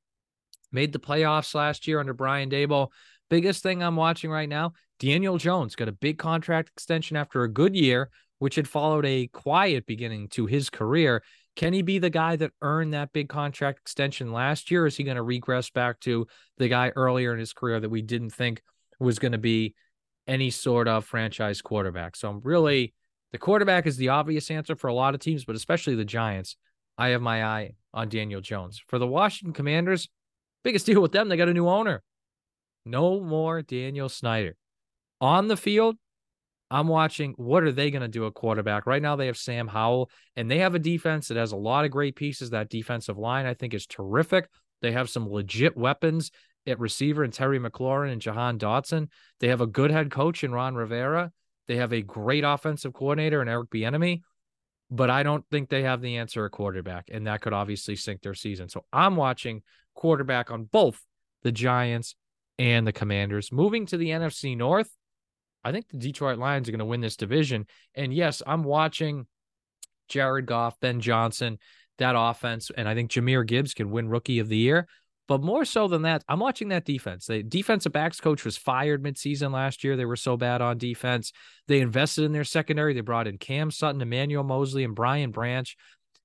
made 0.72 0.94
the 0.94 1.00
playoffs 1.00 1.54
last 1.54 1.88
year 1.88 2.00
under 2.00 2.14
Brian 2.14 2.50
Daboll. 2.50 2.90
Biggest 3.30 3.64
thing 3.64 3.82
I'm 3.82 3.96
watching 3.96 4.30
right 4.30 4.50
now 4.50 4.74
Daniel 5.00 5.38
Jones 5.38 5.76
got 5.76 5.88
a 5.88 5.94
big 5.94 6.20
contract 6.20 6.70
extension 6.70 7.18
after 7.18 7.44
a 7.44 7.52
good 7.52 7.76
year, 7.76 8.12
which 8.38 8.56
had 8.56 8.68
followed 8.68 9.06
a 9.06 9.28
quiet 9.28 9.86
beginning 9.88 10.28
to 10.30 10.46
his 10.46 10.70
career. 10.70 11.24
Can 11.56 11.74
he 11.74 11.82
be 11.82 11.98
the 11.98 12.10
guy 12.10 12.36
that 12.36 12.52
earned 12.62 12.94
that 12.94 13.12
big 13.12 13.28
contract 13.28 13.80
extension 13.80 14.32
last 14.32 14.70
year? 14.70 14.86
is 14.86 14.96
he 14.96 15.04
going 15.04 15.18
to 15.18 15.24
regress 15.24 15.70
back 15.70 16.00
to 16.02 16.28
the 16.58 16.68
guy 16.68 16.90
earlier 16.96 17.34
in 17.34 17.40
his 17.40 17.52
career 17.52 17.80
that 17.80 17.90
we 17.90 18.02
didn't 18.02 18.30
think 18.30 18.62
was 19.00 19.18
going 19.18 19.32
to 19.32 19.38
be 19.38 19.74
any 20.28 20.52
sort 20.52 20.88
of 20.88 21.04
franchise 21.04 21.62
quarterback? 21.62 22.16
So 22.16 22.30
I'm 22.30 22.42
really 22.42 22.94
the 23.32 23.38
quarterback 23.38 23.88
is 23.88 23.98
the 23.98 24.10
obvious 24.10 24.52
answer 24.52 24.76
for 24.76 24.88
a 24.88 24.94
lot 24.94 25.14
of 25.14 25.20
teams, 25.20 25.46
but 25.46 25.56
especially 25.56 25.96
the 25.96 26.06
Giants. 26.06 26.58
I 26.98 27.10
have 27.10 27.22
my 27.22 27.44
eye 27.44 27.72
on 27.94 28.10
Daniel 28.10 28.42
Jones. 28.42 28.82
For 28.88 29.00
the 29.00 29.08
Washington 29.08 29.54
Commanders, 29.54 30.10
biggest 30.64 30.86
deal 30.88 31.02
with 31.02 31.12
them, 31.12 31.30
they 31.30 31.38
got 31.38 31.50
a 31.50 31.54
new 31.54 31.68
owner. 31.68 32.04
No 32.86 33.20
more 33.20 33.62
Daniel 33.62 34.10
Snyder. 34.10 34.56
On 35.20 35.48
the 35.48 35.58
field, 35.58 35.98
I'm 36.72 36.88
watching 36.88 37.34
what 37.36 37.64
are 37.64 37.72
they 37.72 37.92
going 37.92 38.02
to 38.02 38.08
do 38.08 38.26
at 38.26 38.34
quarterback? 38.34 38.88
Right 38.88 39.02
now 39.02 39.16
they 39.16 39.28
have 39.28 39.38
Sam 39.38 39.68
Howell 39.68 40.10
and 40.36 40.50
they 40.50 40.60
have 40.60 40.74
a 40.74 40.80
defense 40.80 41.28
that 41.28 41.38
has 41.38 41.52
a 41.52 41.58
lot 41.58 41.86
of 41.86 41.92
great 41.92 42.16
pieces. 42.16 42.50
That 42.50 42.70
defensive 42.70 43.18
line 43.18 43.46
I 43.46 43.54
think 43.54 43.74
is 43.74 43.86
terrific. 43.86 44.48
They 44.82 44.94
have 44.94 45.10
some 45.10 45.30
legit 45.30 45.76
weapons 45.76 46.32
at 46.66 46.80
receiver 46.80 47.24
and 47.24 47.34
Terry 47.34 47.60
McLaurin 47.60 48.12
and 48.12 48.22
Jahan 48.22 48.58
Dotson. 48.58 49.10
They 49.40 49.50
have 49.50 49.62
a 49.62 49.68
good 49.68 49.92
head 49.92 50.12
coach 50.12 50.44
in 50.44 50.54
Ron 50.54 50.76
Rivera. 50.76 51.32
They 51.68 51.76
have 51.76 51.92
a 51.92 52.02
great 52.02 52.44
offensive 52.44 52.94
coordinator 52.94 53.42
in 53.42 53.50
Eric 53.50 53.70
Bieniemy 53.70 54.22
but 54.92 55.10
I 55.10 55.24
don't 55.24 55.46
think 55.50 55.70
they 55.70 55.84
have 55.84 56.02
the 56.02 56.18
answer 56.18 56.46
at 56.46 56.52
quarterback, 56.52 57.10
and 57.10 57.26
that 57.26 57.40
could 57.42 57.54
obviously 57.54 57.96
sink 57.96 58.22
their 58.22 58.34
season. 58.34 58.68
So 58.68 58.84
I'm 58.92 59.16
watching 59.16 59.64
quarterback 59.96 60.52
on 60.52 60.66
both 60.66 61.02
the 61.44 61.52
Giants 61.52 62.16
and 62.60 62.86
the 62.86 62.92
Commanders. 62.92 63.52
Moving 63.52 63.86
to 63.88 63.98
the 63.98 64.10
NFC 64.10 64.56
North, 64.56 64.90
I 65.64 65.72
think 65.72 65.88
the 65.90 65.98
Detroit 65.98 66.38
Lions 66.38 66.68
are 66.68 66.72
going 66.72 66.80
to 66.80 66.86
win 66.86 67.02
this 67.02 67.16
division. 67.16 67.68
And 67.96 68.14
yes, 68.14 68.44
I'm 68.46 68.64
watching 68.64 69.28
Jared 70.10 70.46
Goff, 70.46 70.80
Ben 70.82 71.00
Johnson. 71.00 71.58
that 71.98 72.16
offense. 72.18 72.72
And 72.76 72.90
I 72.90 72.96
think 72.96 73.12
Jahmyr 73.12 73.46
Gibbs 73.46 73.74
can 73.74 73.92
win 73.92 74.10
rookie 74.10 74.40
of 74.40 74.50
the 74.50 74.58
year. 74.58 74.88
But 75.32 75.44
more 75.44 75.64
so 75.64 75.88
than 75.88 76.02
that, 76.02 76.26
I'm 76.28 76.42
watching 76.42 76.68
that 76.68 76.84
defense. 76.84 77.26
The 77.26 77.42
defensive 77.42 77.94
backs 77.94 78.20
coach 78.20 78.44
was 78.44 78.58
fired 78.58 79.02
midseason 79.02 79.54
last 79.54 79.82
year. 79.82 79.96
They 79.96 80.04
were 80.04 80.18
so 80.18 80.36
bad 80.36 80.62
on 80.62 80.78
defense. 80.78 81.32
They 81.70 81.80
invested 81.80 82.26
in 82.26 82.34
their 82.34 82.44
secondary. 82.44 82.94
They 82.94 83.00
brought 83.00 83.30
in 83.30 83.38
Cam 83.38 83.72
Sutton, 83.72 84.02
Emmanuel 84.02 84.44
Moseley, 84.44 84.84
and 84.84 84.94
Brian 84.94 85.32
Branch. 85.32 85.74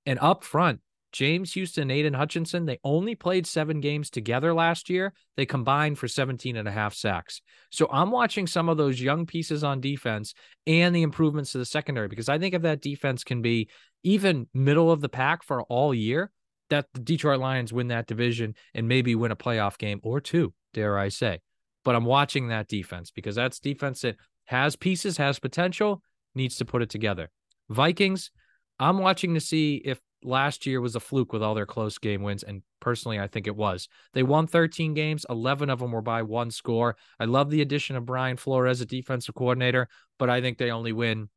And 0.06 0.18
up 0.18 0.42
front, 0.42 0.80
James 1.12 1.52
Houston, 1.52 1.88
Aidan 1.88 2.14
Hutchinson, 2.14 2.66
they 2.66 2.80
only 2.82 3.14
played 3.14 3.46
seven 3.46 3.80
games 3.80 4.10
together 4.10 4.52
last 4.52 4.90
year. 4.90 5.12
They 5.36 5.46
combined 5.46 6.00
for 6.00 6.08
17 6.08 6.56
and 6.56 6.66
a 6.66 6.72
half 6.72 6.92
sacks. 6.92 7.42
So 7.70 7.88
I'm 7.92 8.10
watching 8.10 8.48
some 8.48 8.68
of 8.68 8.76
those 8.76 9.00
young 9.00 9.24
pieces 9.24 9.62
on 9.62 9.80
defense 9.80 10.34
and 10.66 10.92
the 10.92 11.02
improvements 11.02 11.52
to 11.52 11.58
the 11.58 11.64
secondary 11.64 12.08
because 12.08 12.28
I 12.28 12.40
think 12.40 12.54
if 12.56 12.62
that 12.62 12.82
defense 12.82 13.22
can 13.22 13.40
be 13.40 13.68
even 14.02 14.48
middle 14.52 14.90
of 14.90 15.00
the 15.00 15.08
pack 15.08 15.44
for 15.44 15.62
all 15.62 15.94
year, 15.94 16.32
that 16.70 16.86
the 16.92 17.00
Detroit 17.00 17.40
Lions 17.40 17.72
win 17.72 17.88
that 17.88 18.06
division 18.06 18.54
and 18.74 18.88
maybe 18.88 19.14
win 19.14 19.32
a 19.32 19.36
playoff 19.36 19.78
game 19.78 20.00
or 20.02 20.20
two, 20.20 20.52
dare 20.74 20.98
I 20.98 21.08
say. 21.08 21.40
But 21.84 21.94
I'm 21.94 22.04
watching 22.04 22.48
that 22.48 22.68
defense 22.68 23.10
because 23.10 23.36
that's 23.36 23.60
defense 23.60 24.00
that 24.00 24.16
has 24.46 24.76
pieces, 24.76 25.16
has 25.16 25.38
potential, 25.38 26.02
needs 26.34 26.56
to 26.56 26.64
put 26.64 26.82
it 26.82 26.90
together. 26.90 27.30
Vikings, 27.68 28.30
I'm 28.78 28.98
watching 28.98 29.34
to 29.34 29.40
see 29.40 29.76
if 29.84 30.00
last 30.22 30.66
year 30.66 30.80
was 30.80 30.96
a 30.96 31.00
fluke 31.00 31.32
with 31.32 31.42
all 31.42 31.54
their 31.54 31.66
close 31.66 31.98
game 31.98 32.22
wins. 32.22 32.42
And 32.42 32.62
personally, 32.80 33.18
I 33.18 33.28
think 33.28 33.46
it 33.46 33.56
was. 33.56 33.88
They 34.12 34.22
won 34.22 34.46
13 34.46 34.94
games, 34.94 35.24
11 35.30 35.70
of 35.70 35.78
them 35.78 35.92
were 35.92 36.02
by 36.02 36.22
one 36.22 36.50
score. 36.50 36.96
I 37.18 37.24
love 37.24 37.50
the 37.50 37.62
addition 37.62 37.96
of 37.96 38.06
Brian 38.06 38.36
Flores, 38.36 38.78
as 38.78 38.80
a 38.80 38.86
defensive 38.86 39.34
coordinator, 39.34 39.88
but 40.18 40.30
I 40.30 40.40
think 40.40 40.58
they 40.58 40.70
only 40.70 40.92
win 40.92 41.28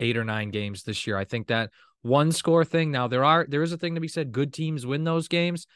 eight 0.00 0.16
or 0.16 0.24
nine 0.24 0.50
games 0.50 0.82
this 0.82 1.06
year. 1.06 1.16
I 1.16 1.24
think 1.24 1.46
that 1.46 1.70
one 2.06 2.32
score 2.32 2.64
thing. 2.64 2.90
Now 2.90 3.08
there 3.08 3.24
are 3.24 3.46
there 3.48 3.62
is 3.62 3.72
a 3.72 3.78
thing 3.78 3.94
to 3.94 4.00
be 4.00 4.08
said. 4.08 4.32
Good 4.32 4.52
teams 4.52 4.86
win 4.86 5.04
those 5.04 5.28
games. 5.28 5.66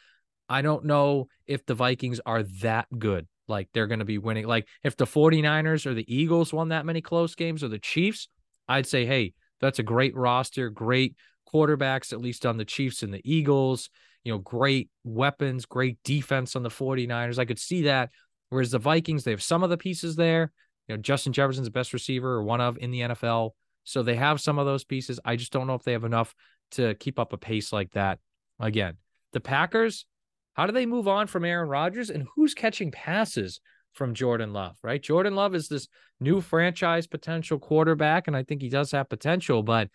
I 0.49 0.63
don't 0.63 0.85
know 0.85 1.29
if 1.47 1.65
the 1.67 1.75
Vikings 1.75 2.21
are 2.27 2.43
that 2.63 2.87
good. 2.99 3.29
Like 3.49 3.69
they're 3.73 3.87
going 3.87 3.99
to 4.01 4.05
be 4.05 4.19
winning. 4.19 4.47
Like 4.47 4.67
if 4.83 4.97
the 4.97 5.07
49ers 5.07 5.87
or 5.87 5.95
the 5.95 6.13
Eagles 6.13 6.53
won 6.53 6.69
that 6.69 6.87
many 6.87 7.01
close 7.01 7.35
games 7.35 7.63
or 7.63 7.69
the 7.69 7.79
Chiefs, 7.79 8.29
I'd 8.69 8.87
say, 8.87 9.05
hey, 9.05 9.35
that's 9.61 9.79
a 9.79 9.85
great 9.85 10.15
roster, 10.17 10.71
great 10.71 11.17
quarterbacks, 11.53 12.13
at 12.13 12.21
least 12.21 12.47
on 12.47 12.57
the 12.57 12.65
Chiefs 12.65 13.03
and 13.03 13.13
the 13.13 13.21
Eagles, 13.25 13.91
you 14.25 14.33
know, 14.33 14.39
great 14.39 14.89
weapons, 15.05 15.67
great 15.67 15.99
defense 16.05 16.55
on 16.57 16.63
the 16.63 16.69
49ers. 16.69 17.39
I 17.39 17.45
could 17.45 17.59
see 17.59 17.83
that. 17.83 18.11
Whereas 18.49 18.71
the 18.71 18.79
Vikings, 18.79 19.25
they 19.25 19.31
have 19.31 19.43
some 19.43 19.63
of 19.63 19.71
the 19.71 19.77
pieces 19.77 20.17
there. 20.17 20.53
You 20.89 20.97
know, 20.97 21.03
Justin 21.03 21.33
Jefferson's 21.33 21.67
the 21.69 21.73
best 21.73 21.93
receiver 21.93 22.35
or 22.35 22.43
one 22.43 22.61
of 22.61 22.79
in 22.79 22.91
the 22.91 23.01
NFL. 23.01 23.51
So 23.85 24.03
they 24.03 24.17
have 24.17 24.41
some 24.41 24.59
of 24.59 24.67
those 24.67 24.85
pieces. 24.85 25.21
I 25.25 25.37
just 25.37 25.53
don't 25.53 25.67
know 25.67 25.75
if 25.75 25.83
they 25.83 25.93
have 25.93 26.05
enough 26.05 26.35
to 26.73 26.95
keep 26.95 27.19
up 27.19 27.33
a 27.33 27.39
pace 27.39 27.73
like 27.73 27.93
that. 27.93 28.19
Again, 28.59 28.97
the 29.33 29.41
Packers, 29.41 30.07
how 30.55 30.67
do 30.67 30.73
they 30.73 30.87
move 30.87 31.09
on 31.09 31.27
from 31.27 31.45
Aaron 31.45 31.69
Rodgers 31.69 32.11
and 32.11 32.27
who's 32.35 32.55
catching 32.55 32.91
passes 32.91 33.61
from 33.93 34.15
Jordan 34.15 34.53
Love, 34.53 34.77
right? 34.83 35.03
Jordan 35.03 35.35
Love 35.35 35.55
is 35.55 35.69
this 35.69 35.89
new 36.21 36.41
franchise 36.41 37.07
potential 37.07 37.59
quarterback, 37.59 38.27
and 38.27 38.37
I 38.37 38.43
think 38.43 38.63
he 38.63 38.69
does 38.69 38.93
have 38.93 39.09
potential, 39.09 39.63
but 39.63 39.89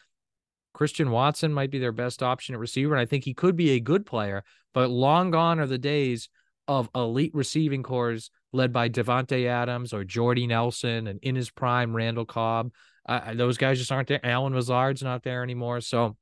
Christian 0.74 1.12
Watson 1.12 1.54
might 1.54 1.72
be 1.72 1.80
their 1.80 1.94
best 1.94 2.22
option 2.22 2.56
at 2.56 2.60
receiver, 2.60 2.94
and 2.94 3.02
I 3.02 3.06
think 3.06 3.24
he 3.24 3.34
could 3.34 3.56
be 3.56 3.72
a 3.72 3.80
good 3.80 4.06
player, 4.06 4.44
but 4.74 4.90
long 4.90 5.32
gone 5.32 5.60
are 5.60 5.68
the 5.68 5.78
days 5.78 6.28
of 6.68 6.90
elite 6.96 7.34
receiving 7.34 7.84
corps 7.84 8.30
led 8.52 8.74
by 8.74 8.90
Davante 8.90 9.46
Adams 9.46 9.94
or 9.94 10.04
Jordy 10.04 10.48
Nelson 10.48 11.08
and 11.08 11.20
in 11.22 11.36
his 11.36 11.52
prime 11.52 11.96
Randall 11.96 12.26
Cobb. 12.26 12.72
Uh, 13.08 13.34
those 13.34 13.58
guys 13.58 13.78
just 13.78 13.92
aren't 13.92 14.08
there. 14.08 14.26
Allen 14.26 14.54
Lazard's 14.54 15.04
not 15.04 15.24
there 15.24 15.44
anymore. 15.44 15.82
So 15.82 16.18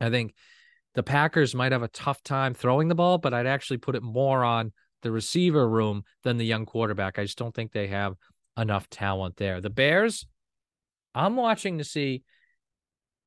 I 0.00 0.10
think 0.10 0.34
the 0.94 1.02
Packers 1.02 1.54
might 1.54 1.72
have 1.72 1.82
a 1.82 1.88
tough 1.88 2.22
time 2.22 2.54
throwing 2.54 2.88
the 2.88 2.94
ball, 2.94 3.18
but 3.18 3.34
I'd 3.34 3.46
actually 3.46 3.76
put 3.78 3.94
it 3.94 4.02
more 4.02 4.42
on 4.44 4.72
the 5.02 5.12
receiver 5.12 5.68
room 5.68 6.02
than 6.24 6.36
the 6.36 6.46
young 6.46 6.66
quarterback. 6.66 7.18
I 7.18 7.24
just 7.24 7.38
don't 7.38 7.54
think 7.54 7.72
they 7.72 7.88
have 7.88 8.14
enough 8.56 8.88
talent 8.88 9.36
there. 9.36 9.60
The 9.60 9.70
Bears, 9.70 10.26
I'm 11.14 11.36
watching 11.36 11.78
to 11.78 11.84
see 11.84 12.22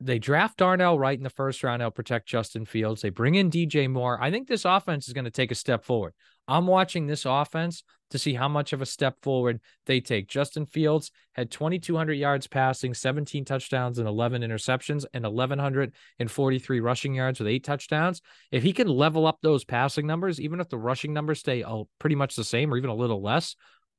they 0.02 0.20
draft 0.20 0.58
Darnell 0.58 0.98
Wright 0.98 1.18
in 1.18 1.24
the 1.24 1.30
first 1.30 1.64
round. 1.64 1.82
They'll 1.82 1.92
protect 1.92 2.28
Justin 2.28 2.66
Fields. 2.66 3.02
They 3.02 3.10
bring 3.10 3.36
in 3.36 3.52
DJ 3.52 3.90
Moore. 3.90 4.22
I 4.22 4.32
think 4.32 4.48
this 4.48 4.66
offense 4.66 5.08
is 5.08 5.14
going 5.14 5.26
to 5.26 5.32
take 5.32 5.52
a 5.52 5.56
step 5.56 5.84
forward. 5.84 6.14
I'm 6.48 6.68
watching 6.68 7.06
this 7.06 7.26
offense 7.26 7.84
to 8.10 8.18
see 8.18 8.34
how 8.34 8.48
much 8.48 8.74
of 8.74 8.82
a 8.82 8.86
step 8.86 9.18
forward 9.22 9.60
they 9.86 10.00
take. 10.00 10.28
Justin 10.28 10.66
Fields 10.66 11.12
had 11.34 11.52
2,200 11.52 12.14
yards 12.14 12.48
passing, 12.48 12.94
17 12.94 13.46
touchdowns, 13.46 14.00
and 14.00 14.08
11 14.08 14.42
interceptions, 14.42 15.06
and 15.14 15.26
1,143 15.26 16.80
rushing 16.80 17.14
yards 17.14 17.40
with 17.40 17.48
eight 17.48 17.64
touchdowns. 17.64 18.22
If 18.52 18.64
he 18.64 18.74
can 18.74 18.88
level 18.88 19.28
up 19.28 19.38
those 19.42 19.64
passing 19.64 20.08
numbers, 20.08 20.42
even 20.42 20.60
if 20.60 20.70
the 20.70 20.78
rushing 20.80 21.14
numbers 21.14 21.40
stay 21.40 21.64
pretty 22.00 22.16
much 22.16 22.36
the 22.36 22.44
same 22.44 22.74
or 22.74 22.78
even 22.78 22.90
a 22.90 22.96
little 22.96 23.22
less, 23.22 23.56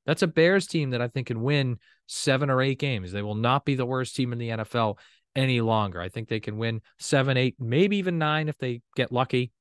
that's 0.06 0.22
a 0.22 0.26
Bears 0.26 0.66
team 0.66 0.90
that 0.90 1.02
I 1.02 1.08
think 1.08 1.28
can 1.28 1.42
win 1.42 1.78
seven 2.06 2.50
or 2.50 2.62
eight 2.62 2.80
games. 2.80 3.12
They 3.12 3.22
will 3.22 3.34
not 3.36 3.64
be 3.64 3.76
the 3.76 3.86
worst 3.86 4.16
team 4.16 4.32
in 4.32 4.38
the 4.38 4.48
NFL 4.48 4.98
any 5.36 5.60
longer. 5.60 6.00
I 6.00 6.08
think 6.08 6.28
they 6.28 6.40
can 6.40 6.58
win 6.58 6.80
seven, 6.98 7.36
eight, 7.36 7.56
maybe 7.58 7.96
even 7.98 8.18
nine 8.18 8.48
if 8.48 8.58
they 8.58 8.82
get 8.96 9.12
lucky 9.12 9.52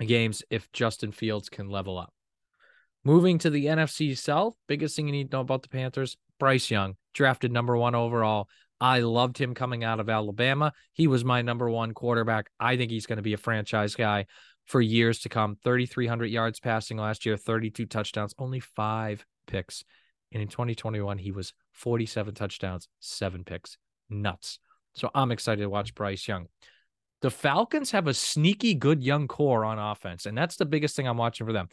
games 0.00 0.42
if 0.50 0.70
Justin 0.72 1.12
Fields 1.12 1.48
can 1.48 1.68
level 1.68 1.98
up. 1.98 2.12
Moving 3.04 3.38
to 3.38 3.50
the 3.50 3.66
NFC 3.66 4.16
South, 4.16 4.54
biggest 4.68 4.94
thing 4.94 5.06
you 5.06 5.12
need 5.12 5.30
to 5.30 5.36
know 5.36 5.40
about 5.40 5.62
the 5.62 5.68
Panthers 5.68 6.16
Bryce 6.38 6.70
Young, 6.70 6.94
drafted 7.14 7.52
number 7.52 7.76
one 7.76 7.94
overall. 7.94 8.48
I 8.80 9.00
loved 9.00 9.38
him 9.38 9.54
coming 9.54 9.84
out 9.84 10.00
of 10.00 10.08
Alabama. 10.08 10.72
He 10.92 11.06
was 11.06 11.24
my 11.24 11.42
number 11.42 11.70
one 11.70 11.94
quarterback. 11.94 12.50
I 12.58 12.76
think 12.76 12.90
he's 12.90 13.06
going 13.06 13.18
to 13.18 13.22
be 13.22 13.32
a 13.32 13.38
franchise 13.38 13.94
guy 13.94 14.26
for 14.66 14.80
years 14.80 15.20
to 15.20 15.28
come. 15.28 15.56
3,300 15.62 16.26
yards 16.26 16.58
passing 16.58 16.96
last 16.96 17.24
year, 17.24 17.36
32 17.36 17.86
touchdowns, 17.86 18.34
only 18.38 18.60
five 18.60 19.24
picks. 19.46 19.84
And 20.32 20.42
in 20.42 20.48
2021, 20.48 21.18
he 21.18 21.30
was 21.30 21.52
47 21.72 22.34
touchdowns, 22.34 22.88
seven 22.98 23.44
picks. 23.44 23.78
Nuts. 24.10 24.58
So 24.94 25.10
I'm 25.14 25.32
excited 25.32 25.62
to 25.62 25.70
watch 25.70 25.94
Bryce 25.94 26.26
Young. 26.26 26.46
The 27.22 27.30
Falcons 27.30 27.92
have 27.92 28.08
a 28.08 28.14
sneaky 28.14 28.74
good 28.74 29.02
young 29.02 29.28
core 29.28 29.64
on 29.64 29.78
offense, 29.78 30.26
and 30.26 30.36
that's 30.36 30.56
the 30.56 30.66
biggest 30.66 30.96
thing 30.96 31.06
I'm 31.06 31.16
watching 31.16 31.46
for 31.46 31.52
them. 31.52 31.68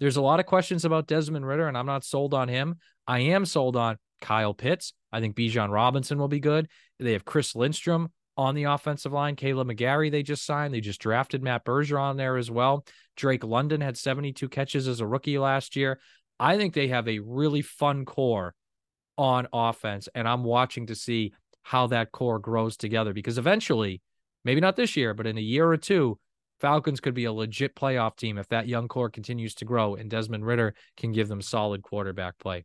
There's 0.00 0.16
a 0.16 0.22
lot 0.22 0.40
of 0.40 0.46
questions 0.46 0.84
about 0.84 1.06
Desmond 1.06 1.46
Ridder, 1.46 1.68
and 1.68 1.78
I'm 1.78 1.86
not 1.86 2.04
sold 2.04 2.34
on 2.34 2.48
him. 2.48 2.76
I 3.06 3.20
am 3.20 3.44
sold 3.44 3.76
on 3.76 3.98
Kyle 4.20 4.54
Pitts. 4.54 4.94
I 5.12 5.20
think 5.20 5.36
Bijan 5.36 5.70
Robinson 5.70 6.18
will 6.18 6.28
be 6.28 6.40
good. 6.40 6.68
They 6.98 7.12
have 7.12 7.24
Chris 7.24 7.54
Lindstrom 7.54 8.10
on 8.36 8.54
the 8.54 8.64
offensive 8.64 9.12
line. 9.12 9.36
Kaleb 9.36 9.70
McGary, 9.70 10.10
they 10.10 10.22
just 10.22 10.44
signed. 10.44 10.74
They 10.74 10.80
just 10.80 11.00
drafted 11.00 11.42
Matt 11.42 11.64
Bergeron 11.64 12.16
there 12.16 12.36
as 12.36 12.50
well. 12.50 12.84
Drake 13.16 13.44
London 13.44 13.80
had 13.80 13.96
72 13.96 14.48
catches 14.48 14.88
as 14.88 15.00
a 15.00 15.06
rookie 15.06 15.38
last 15.38 15.76
year. 15.76 16.00
I 16.40 16.56
think 16.56 16.74
they 16.74 16.88
have 16.88 17.06
a 17.06 17.20
really 17.20 17.62
fun 17.62 18.04
core 18.04 18.54
on 19.16 19.46
offense, 19.52 20.08
and 20.14 20.26
I'm 20.26 20.42
watching 20.42 20.86
to 20.88 20.96
see 20.96 21.32
how 21.64 21.88
that 21.88 22.12
core 22.12 22.38
grows 22.38 22.76
together 22.76 23.12
because 23.12 23.38
eventually, 23.38 24.00
maybe 24.44 24.60
not 24.60 24.76
this 24.76 24.96
year, 24.96 25.14
but 25.14 25.26
in 25.26 25.38
a 25.38 25.42
year 25.42 25.66
or 25.66 25.78
two, 25.78 26.18
Falcons 26.60 27.00
could 27.00 27.14
be 27.14 27.24
a 27.24 27.32
legit 27.32 27.74
playoff 27.74 28.16
team 28.16 28.38
if 28.38 28.48
that 28.48 28.68
young 28.68 28.86
core 28.86 29.10
continues 29.10 29.54
to 29.56 29.64
grow 29.64 29.96
and 29.96 30.10
Desmond 30.10 30.46
Ridder 30.46 30.74
can 30.96 31.10
give 31.10 31.26
them 31.26 31.42
solid 31.42 31.82
quarterback 31.82 32.38
play. 32.38 32.64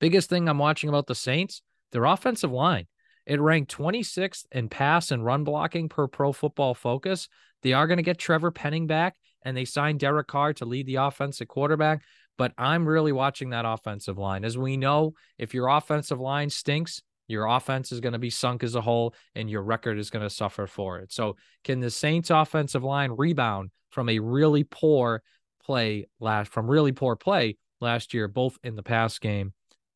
Biggest 0.00 0.28
thing 0.28 0.48
I'm 0.48 0.58
watching 0.58 0.88
about 0.88 1.06
the 1.06 1.14
Saints, 1.14 1.62
their 1.92 2.04
offensive 2.04 2.50
line. 2.50 2.86
It 3.26 3.40
ranked 3.40 3.76
26th 3.76 4.46
in 4.52 4.68
pass 4.68 5.10
and 5.10 5.24
run 5.24 5.44
blocking 5.44 5.88
per 5.88 6.06
pro 6.06 6.32
football 6.32 6.74
focus. 6.74 7.28
They 7.62 7.72
are 7.72 7.86
going 7.86 7.98
to 7.98 8.02
get 8.02 8.18
Trevor 8.18 8.50
Penning 8.50 8.86
back 8.86 9.16
and 9.44 9.56
they 9.56 9.64
signed 9.64 10.00
Derek 10.00 10.28
Carr 10.28 10.54
to 10.54 10.64
lead 10.64 10.86
the 10.86 10.96
offensive 10.96 11.48
quarterback. 11.48 12.02
But 12.38 12.52
I'm 12.56 12.86
really 12.86 13.12
watching 13.12 13.50
that 13.50 13.64
offensive 13.64 14.18
line. 14.18 14.44
As 14.44 14.58
we 14.58 14.76
know, 14.76 15.14
if 15.38 15.54
your 15.54 15.68
offensive 15.68 16.20
line 16.20 16.50
stinks, 16.50 17.02
your 17.28 17.46
offense 17.46 17.92
is 17.92 18.00
going 18.00 18.12
to 18.12 18.18
be 18.18 18.30
sunk 18.30 18.62
as 18.62 18.74
a 18.74 18.80
whole, 18.80 19.14
and 19.34 19.50
your 19.50 19.62
record 19.62 19.98
is 19.98 20.10
going 20.10 20.24
to 20.24 20.30
suffer 20.30 20.66
for 20.66 20.98
it. 20.98 21.12
So, 21.12 21.36
can 21.64 21.80
the 21.80 21.90
Saints' 21.90 22.30
offensive 22.30 22.84
line 22.84 23.12
rebound 23.12 23.70
from 23.90 24.08
a 24.08 24.18
really 24.18 24.64
poor 24.64 25.22
play 25.64 26.06
last 26.20 26.52
from 26.52 26.70
really 26.70 26.92
poor 26.92 27.16
play 27.16 27.56
last 27.80 28.14
year, 28.14 28.28
both 28.28 28.58
in 28.62 28.76
the 28.76 28.82
pass 28.82 29.18
game 29.18 29.52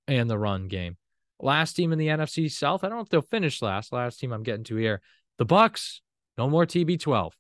and 0.09 0.29
the 0.29 0.39
run 0.39 0.69
game? 0.69 0.97
Last 1.41 1.75
team 1.75 1.93
in 1.93 1.99
the 1.99 2.09
NFC 2.09 2.51
South. 2.51 2.85
I 2.85 2.89
don't 2.89 2.99
know 2.99 3.03
if 3.03 3.09
they'll 3.09 3.23
finish 3.23 3.63
last. 3.63 3.93
Last 3.93 4.19
team 4.19 4.33
I'm 4.33 4.43
getting 4.43 4.65
to 4.65 4.77
here. 4.77 5.01
The 5.39 5.47
Bucs. 5.47 6.01
No 6.37 6.49
more 6.49 6.67
TB12. 6.67 7.33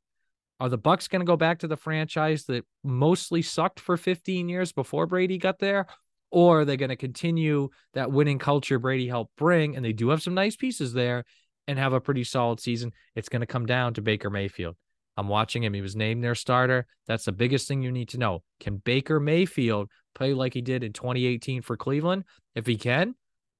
Are 0.58 0.68
the 0.68 0.78
Bucs 0.78 1.08
going 1.08 1.20
to 1.20 1.26
go 1.26 1.36
back 1.36 1.60
to 1.60 1.68
the 1.68 1.76
franchise 1.76 2.44
that 2.44 2.66
mostly 2.84 3.40
sucked 3.40 3.80
for 3.80 3.96
15 3.96 4.48
years 4.48 4.72
before 4.72 5.06
Brady 5.06 5.38
got 5.38 5.58
there, 5.58 5.86
or 6.30 6.60
are 6.60 6.64
they 6.64 6.76
going 6.76 6.90
to 6.90 6.96
continue 6.96 7.70
that 7.94 8.12
winning 8.12 8.38
culture 8.38 8.78
Brady 8.78 9.08
helped 9.08 9.36
bring? 9.36 9.76
And 9.76 9.84
they 9.84 9.92
do 9.92 10.10
have 10.10 10.22
some 10.22 10.34
nice 10.34 10.56
pieces 10.56 10.92
there 10.92 11.24
and 11.66 11.78
have 11.78 11.92
a 11.92 12.00
pretty 12.00 12.24
solid 12.24 12.60
season. 12.60 12.92
It's 13.14 13.28
going 13.28 13.40
to 13.40 13.46
come 13.46 13.66
down 13.66 13.94
to 13.94 14.02
Baker 14.02 14.30
Mayfield. 14.30 14.76
I'm 15.16 15.28
watching 15.28 15.62
him. 15.62 15.74
He 15.74 15.80
was 15.80 15.96
named 15.96 16.24
their 16.24 16.34
starter. 16.34 16.86
That's 17.06 17.24
the 17.24 17.32
biggest 17.32 17.68
thing 17.68 17.82
you 17.82 17.92
need 17.92 18.10
to 18.10 18.18
know. 18.18 18.42
Can 18.60 18.78
Baker 18.78 19.20
Mayfield 19.20 19.90
play 20.14 20.32
like 20.32 20.54
he 20.54 20.62
did 20.62 20.82
in 20.82 20.92
2018 20.92 21.62
for 21.62 21.76
Cleveland? 21.76 22.24
If 22.54 22.66
he 22.66 22.76
can, 22.76 23.14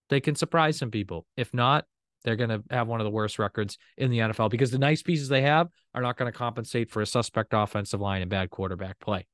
they 0.09 0.21
can 0.21 0.35
surprise 0.35 0.79
some 0.79 0.91
people. 0.91 1.27
If 1.37 1.53
not, 1.53 1.85
they're 2.25 2.37
going 2.37 2.51
to 2.51 2.63
have 2.71 2.89
one 2.89 3.01
of 3.01 3.05
the 3.05 3.11
worst 3.11 3.39
records 3.39 3.79
in 3.97 4.11
the 4.11 4.19
NFL 4.19 4.51
because 4.51 4.71
the 4.71 4.79
nice 4.79 5.03
pieces 5.03 5.29
they 5.29 5.43
have 5.43 5.69
are 5.95 6.03
not 6.03 6.17
going 6.17 6.31
to 6.31 6.37
compensate 6.37 6.91
for 6.91 7.03
a 7.03 7.07
suspect 7.07 7.53
offensive 7.53 8.01
line 8.01 8.23
and 8.23 8.31
bad 8.31 8.51
quarterback 8.51 8.99
play. 9.01 9.27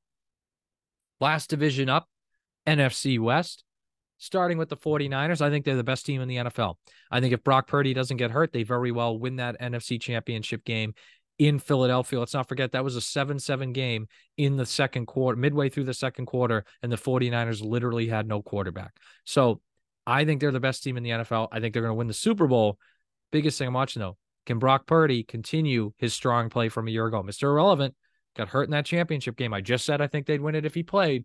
Last 1.20 1.50
division 1.50 1.88
up, 1.88 2.08
NFC 2.66 3.18
West, 3.18 3.64
starting 4.18 4.58
with 4.58 4.68
the 4.68 4.76
49ers. 4.76 5.40
I 5.40 5.50
think 5.50 5.64
they're 5.64 5.76
the 5.76 5.84
best 5.84 6.06
team 6.06 6.20
in 6.20 6.28
the 6.28 6.36
NFL. 6.36 6.76
I 7.10 7.20
think 7.20 7.32
if 7.32 7.44
Brock 7.44 7.66
Purdy 7.66 7.94
doesn't 7.94 8.16
get 8.16 8.30
hurt, 8.30 8.52
they 8.52 8.62
very 8.62 8.92
well 8.92 9.18
win 9.18 9.36
that 9.36 9.60
NFC 9.60 10.00
championship 10.00 10.64
game 10.64 10.94
in 11.38 11.58
Philadelphia. 11.58 12.18
Let's 12.18 12.34
not 12.34 12.48
forget 12.48 12.72
that 12.72 12.84
was 12.84 12.96
a 12.96 13.00
7 13.00 13.38
7 13.38 13.72
game 13.72 14.08
in 14.36 14.56
the 14.56 14.66
second 14.66 15.06
quarter, 15.06 15.36
midway 15.36 15.68
through 15.68 15.84
the 15.84 15.94
second 15.94 16.26
quarter, 16.26 16.64
and 16.82 16.90
the 16.90 16.96
49ers 16.96 17.62
literally 17.62 18.06
had 18.06 18.26
no 18.26 18.42
quarterback. 18.42 18.94
So 19.24 19.60
I 20.06 20.24
think 20.24 20.40
they're 20.40 20.50
the 20.50 20.60
best 20.60 20.82
team 20.82 20.96
in 20.96 21.02
the 21.02 21.10
NFL. 21.10 21.48
I 21.52 21.60
think 21.60 21.72
they're 21.72 21.82
going 21.82 21.90
to 21.90 21.96
win 21.96 22.06
the 22.06 22.14
Super 22.14 22.46
Bowl. 22.46 22.78
Biggest 23.32 23.58
thing 23.58 23.68
I'm 23.68 23.74
watching 23.74 24.00
though, 24.00 24.16
can 24.46 24.58
Brock 24.58 24.86
Purdy 24.86 25.24
continue 25.24 25.92
his 25.98 26.14
strong 26.14 26.48
play 26.48 26.68
from 26.68 26.88
a 26.88 26.90
year 26.90 27.06
ago? 27.06 27.22
Mr. 27.22 27.44
Irrelevant 27.44 27.94
got 28.36 28.48
hurt 28.48 28.64
in 28.64 28.70
that 28.70 28.86
championship 28.86 29.36
game. 29.36 29.52
I 29.52 29.60
just 29.60 29.84
said 29.84 30.00
I 30.00 30.06
think 30.06 30.26
they'd 30.26 30.40
win 30.40 30.54
it 30.54 30.64
if 30.64 30.74
he 30.74 30.82
played. 30.82 31.24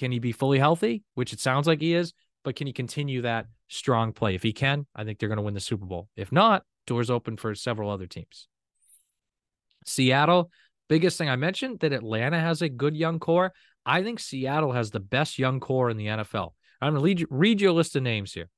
Can 0.00 0.12
he 0.12 0.18
be 0.18 0.32
fully 0.32 0.58
healthy? 0.58 1.02
Which 1.12 1.34
it 1.34 1.40
sounds 1.40 1.66
like 1.66 1.82
he 1.82 1.92
is, 1.92 2.14
but 2.42 2.56
can 2.56 2.66
he 2.66 2.72
continue 2.72 3.20
that 3.20 3.44
strong 3.68 4.14
play? 4.14 4.34
If 4.34 4.42
he 4.42 4.54
can, 4.54 4.86
I 4.96 5.04
think 5.04 5.18
they're 5.18 5.28
going 5.28 5.36
to 5.36 5.42
win 5.42 5.52
the 5.52 5.60
Super 5.60 5.84
Bowl. 5.84 6.08
If 6.16 6.32
not, 6.32 6.62
doors 6.86 7.10
open 7.10 7.36
for 7.36 7.54
several 7.54 7.90
other 7.90 8.06
teams. 8.06 8.48
Seattle, 9.84 10.50
biggest 10.88 11.18
thing 11.18 11.28
I 11.28 11.36
mentioned 11.36 11.80
that 11.80 11.92
Atlanta 11.92 12.40
has 12.40 12.62
a 12.62 12.70
good 12.70 12.96
young 12.96 13.18
core. 13.18 13.52
I 13.84 14.02
think 14.02 14.20
Seattle 14.20 14.72
has 14.72 14.90
the 14.90 15.00
best 15.00 15.38
young 15.38 15.60
core 15.60 15.90
in 15.90 15.98
the 15.98 16.06
NFL. 16.06 16.54
I'm 16.80 16.94
going 16.94 17.16
to 17.18 17.26
read 17.28 17.60
you 17.60 17.70
a 17.70 17.72
list 17.72 17.94
of 17.94 18.02
names 18.02 18.32
here 18.32 18.48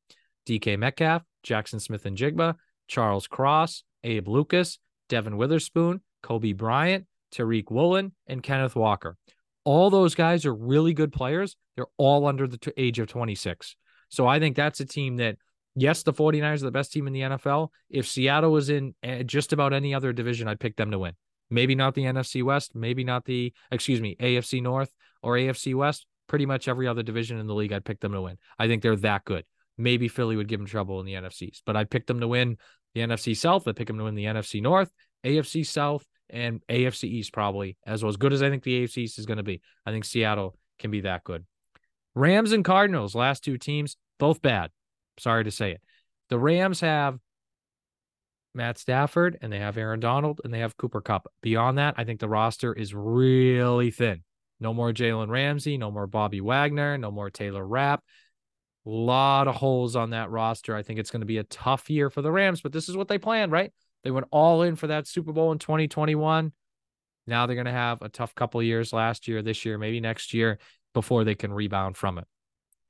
DK 0.48 0.78
Metcalf, 0.78 1.24
Jackson 1.42 1.81
Smith-Njigba, 1.81 2.55
Charles 2.87 3.26
Cross, 3.26 3.83
Abe 4.05 4.28
Lucas, 4.28 4.78
Devon 5.09 5.37
Witherspoon, 5.37 6.02
Coby 6.22 6.57
Bryant, 6.57 7.07
Tariq 7.35 7.68
Woolen, 7.68 8.12
and 8.28 8.44
Kenneth 8.44 8.76
Walker. 8.76 9.16
All 9.64 9.90
those 9.90 10.14
guys 10.14 10.44
are 10.46 10.55
really 10.55 10.92
good 10.92 11.12
players. 11.12 11.57
They're 11.77 11.87
all 11.96 12.27
under 12.27 12.46
the 12.46 12.59
t- 12.59 12.72
age 12.77 12.98
of 12.98 13.09
26. 13.09 13.77
So 14.09 14.27
I 14.27 14.38
think 14.38 14.57
that's 14.57 14.81
a 14.81 14.85
team 14.85 15.16
that, 15.16 15.37
yes, 15.75 16.03
the 16.03 16.12
49ers 16.12 16.62
are 16.62 16.66
the 16.66 16.70
best 16.70 16.92
team 16.92 17.07
in 17.07 17.12
the 17.12 17.20
NFL. 17.20 17.68
If 17.88 18.07
Seattle 18.07 18.53
was 18.53 18.68
in 18.68 18.94
eh, 19.03 19.22
just 19.22 19.53
about 19.53 19.72
any 19.72 19.94
other 19.94 20.12
division, 20.12 20.48
I'd 20.48 20.61
pick 20.61 20.77
them 20.77 20.90
to 20.90 20.98
win. 20.98 21.14
Maybe 21.51 21.75
not 21.75 21.94
the 21.94 22.05
NFC 22.05 22.42
West, 22.42 22.75
maybe 22.75 23.05
not 23.05 23.25
the, 23.25 23.53
excuse 23.70 24.01
me, 24.01 24.16
AFC 24.20 24.62
North 24.62 24.90
or 25.22 25.35
AFC 25.35 25.75
West. 25.75 26.07
Pretty 26.27 26.46
much 26.46 26.66
every 26.66 26.88
other 26.88 27.03
division 27.03 27.38
in 27.38 27.46
the 27.46 27.55
league, 27.55 27.72
I'd 27.72 27.85
pick 27.85 28.01
them 28.01 28.12
to 28.12 28.22
win. 28.22 28.38
I 28.59 28.66
think 28.66 28.83
they're 28.83 28.96
that 28.96 29.25
good. 29.25 29.44
Maybe 29.77 30.09
Philly 30.09 30.37
would 30.37 30.48
give 30.48 30.61
them 30.61 30.66
trouble 30.66 31.01
in 31.01 31.07
the 31.07 31.14
NFCs, 31.14 31.62
but 31.66 31.77
I'd 31.77 31.90
pick 31.90 32.07
them 32.07 32.20
to 32.20 32.29
win 32.29 32.57
the 32.94 33.01
NFC 33.01 33.37
South. 33.37 33.66
I'd 33.66 33.77
pick 33.77 33.87
them 33.87 33.98
to 33.98 34.05
win 34.05 34.14
the 34.14 34.25
NFC 34.25 34.62
North, 34.62 34.90
AFC 35.25 35.66
South, 35.66 36.07
and 36.30 36.61
AFC 36.68 37.04
East 37.04 37.32
probably 37.32 37.76
as 37.87 38.02
well. 38.02 38.11
As 38.11 38.16
good 38.16 38.32
as 38.32 38.42
I 38.42 38.50
think 38.50 38.62
the 38.62 38.85
AFC 38.85 38.98
East 38.98 39.18
is 39.18 39.26
going 39.26 39.38
to 39.38 39.42
be, 39.42 39.61
I 39.87 39.90
think 39.90 40.04
Seattle 40.04 40.56
can 40.78 40.90
be 40.90 41.02
that 41.02 41.24
good. 41.24 41.44
Rams 42.14 42.52
and 42.52 42.64
Cardinals, 42.64 43.14
last 43.14 43.44
two 43.44 43.58
teams, 43.58 43.96
both 44.18 44.42
bad. 44.42 44.70
Sorry 45.18 45.44
to 45.44 45.50
say 45.50 45.72
it. 45.72 45.80
The 46.28 46.38
Rams 46.38 46.80
have 46.80 47.18
Matt 48.54 48.78
Stafford 48.78 49.38
and 49.40 49.52
they 49.52 49.58
have 49.58 49.76
Aaron 49.76 50.00
Donald 50.00 50.40
and 50.44 50.52
they 50.52 50.61
have 50.61 50.76
Cooper 50.76 51.00
Kupp. 51.00 51.26
Beyond 51.42 51.78
that, 51.78 51.94
I 51.96 52.04
think 52.04 52.20
the 52.20 52.28
roster 52.28 52.72
is 52.72 52.94
really 52.94 53.90
thin. 53.90 54.22
No 54.61 54.72
more 54.72 54.92
Jalen 54.92 55.28
Ramsey, 55.28 55.76
no 55.76 55.90
more 55.90 56.06
Bobby 56.06 56.40
Wagner, 56.40 56.96
no 56.96 57.11
more 57.11 57.30
Taylor 57.30 57.66
Rapp. 57.66 58.02
A 58.87 58.90
lot 58.90 59.48
of 59.48 59.54
holes 59.54 59.96
on 59.96 60.11
that 60.11 60.30
roster. 60.30 60.74
I 60.74 60.82
think 60.82 60.98
it's 60.98 61.11
going 61.11 61.20
to 61.20 61.26
be 61.26 61.38
a 61.38 61.44
tough 61.44 61.88
year 61.88 62.11
for 62.11 62.22
the 62.22 62.32
Rams, 62.32 62.61
but 62.61 62.72
this 62.72 62.88
is 62.88 62.96
what 62.96 63.08
they 63.08 63.18
planned, 63.18 63.52
right? 63.52 63.72
They 64.04 64.10
went 64.10 64.26
all 64.30 64.62
in 64.62 64.76
for 64.76 64.88
that 64.88 65.06
Super 65.06 65.32
Bowl 65.32 65.52
in 65.52 65.58
2021. 65.58 66.52
Now 67.26 67.46
they're 67.46 67.54
going 67.54 67.66
to 67.66 67.72
have 67.72 68.02
a 68.02 68.08
tough 68.08 68.34
couple 68.34 68.62
years 68.62 68.92
last 68.92 69.28
year, 69.28 69.42
this 69.42 69.64
year, 69.64 69.78
maybe 69.78 70.00
next 70.00 70.34
year 70.34 70.58
before 70.92 71.24
they 71.24 71.34
can 71.34 71.52
rebound 71.52 71.96
from 71.96 72.18
it. 72.18 72.26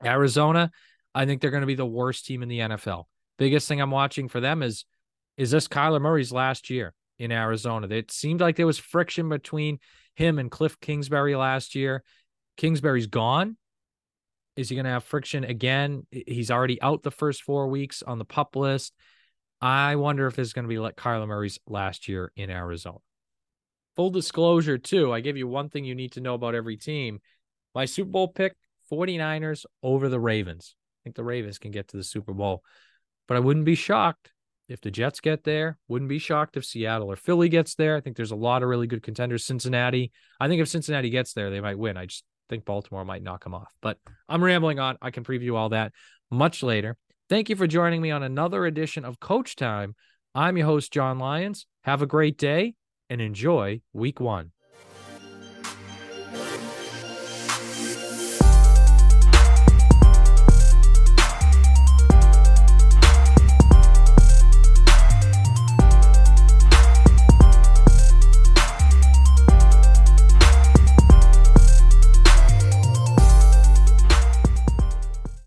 Arizona, 0.05 0.71
I 1.15 1.27
think 1.27 1.41
they're 1.41 1.51
going 1.51 1.63
to 1.63 1.67
be 1.67 1.75
the 1.75 1.87
worst 1.87 2.27
team 2.27 2.43
in 2.43 2.49
the 2.49 2.61
NFL. 2.61 3.05
Biggest 3.39 3.69
thing 3.69 3.81
I'm 3.81 3.91
watching 3.91 4.29
for 4.29 4.41
them 4.41 4.63
is 4.63 4.85
is 5.37 5.51
this 5.51 5.67
Kyler 5.67 6.01
Murray's 6.01 6.33
last 6.33 6.69
year 6.69 6.93
in 7.19 7.33
Arizona. 7.33 7.89
It 7.89 8.11
seemed 8.11 8.41
like 8.41 8.57
there 8.57 8.67
was 8.67 8.79
friction 8.79 9.29
between 9.29 9.79
him 10.15 10.39
and 10.39 10.51
Cliff 10.51 10.79
Kingsbury 10.81 11.35
last 11.37 11.75
year. 11.75 12.03
Kingsbury's 12.57 13.07
gone. 13.07 13.57
Is 14.57 14.69
he 14.69 14.77
going 14.77 14.85
to 14.85 14.91
have 14.91 15.05
friction 15.05 15.45
again? 15.45 16.07
He's 16.11 16.51
already 16.51 16.81
out 16.83 17.03
the 17.03 17.11
first 17.11 17.43
four 17.43 17.69
weeks 17.69 18.03
on 18.03 18.19
the 18.19 18.25
pup 18.27 18.55
list. 18.57 18.93
I 19.63 19.95
wonder 19.95 20.27
if 20.27 20.35
this 20.35 20.49
is 20.49 20.53
going 20.53 20.65
to 20.65 20.69
be 20.69 20.81
like 20.81 20.97
Kyler 20.97 21.29
Murray's 21.29 21.61
last 21.69 22.09
year 22.09 22.33
in 22.35 22.51
Arizona. 22.51 22.99
Full 23.95 24.11
disclosure, 24.11 24.77
too, 24.77 25.13
I 25.13 25.21
give 25.21 25.37
you 25.37 25.47
one 25.47 25.69
thing 25.69 25.85
you 25.85 25.95
need 25.95 26.13
to 26.13 26.21
know 26.21 26.35
about 26.35 26.57
every 26.57 26.77
team. 26.77 27.21
My 27.73 27.85
Super 27.85 28.11
Bowl 28.11 28.29
pick 28.29 28.57
49ers 28.91 29.65
over 29.83 30.09
the 30.09 30.19
Ravens. 30.19 30.75
I 30.75 31.01
think 31.05 31.15
the 31.15 31.25
Ravens 31.25 31.59
can 31.59 31.71
get 31.71 31.89
to 31.89 31.97
the 31.97 32.03
Super 32.03 32.33
Bowl, 32.33 32.65
but 33.29 33.37
I 33.37 33.41
wouldn't 33.41 33.65
be 33.65 33.77
shocked 33.77 34.33
if 34.69 34.81
the 34.81 34.91
Jets 34.91 35.21
get 35.21 35.45
there. 35.45 35.79
Wouldn't 35.87 36.09
be 36.09 36.19
shocked 36.19 36.57
if 36.57 36.65
Seattle 36.65 37.13
or 37.13 37.17
Philly 37.17 37.49
gets 37.49 37.77
there. 37.77 37.97
I 37.97 38.01
think 38.01 38.17
there's 38.17 38.31
a 38.33 38.37
lot 38.37 38.63
of 38.63 38.69
really 38.69 38.89
good 38.89 39.03
contenders. 39.03 39.45
Cincinnati, 39.45 40.11
I 40.41 40.49
think 40.49 40.61
if 40.61 40.69
Cincinnati 40.69 41.11
gets 41.11 41.35
there, 41.35 41.51
they 41.51 41.61
might 41.61 41.79
win. 41.79 41.97
I 41.97 42.07
just 42.07 42.25
think 42.49 42.65
Baltimore 42.65 43.05
might 43.05 43.23
knock 43.23 43.45
them 43.45 43.55
off. 43.55 43.73
But 43.81 43.99
I'm 44.29 44.43
rambling 44.43 44.81
on. 44.81 44.97
I 45.01 45.11
can 45.11 45.25
preview 45.25 45.55
all 45.57 45.69
that 45.69 45.93
much 46.31 46.63
later. 46.63 46.97
Thank 47.33 47.49
you 47.49 47.57
for 47.57 47.67
joining 47.67 48.03
me 48.03 48.11
on 48.11 48.23
another 48.23 48.67
edition 48.67 49.07
of 49.07 49.19
Coach 49.19 49.57
Time. 49.57 49.95
I'm 50.35 50.59
your 50.59 50.67
host, 50.67 50.93
Jon 50.93 51.19
Lyons. 51.19 51.65
Have 51.85 52.03
a 52.03 52.07
great 52.07 52.37
day 52.37 52.75
and 53.09 53.23
enjoy 53.23 53.81
week 53.95 54.21
one. 54.21 54.52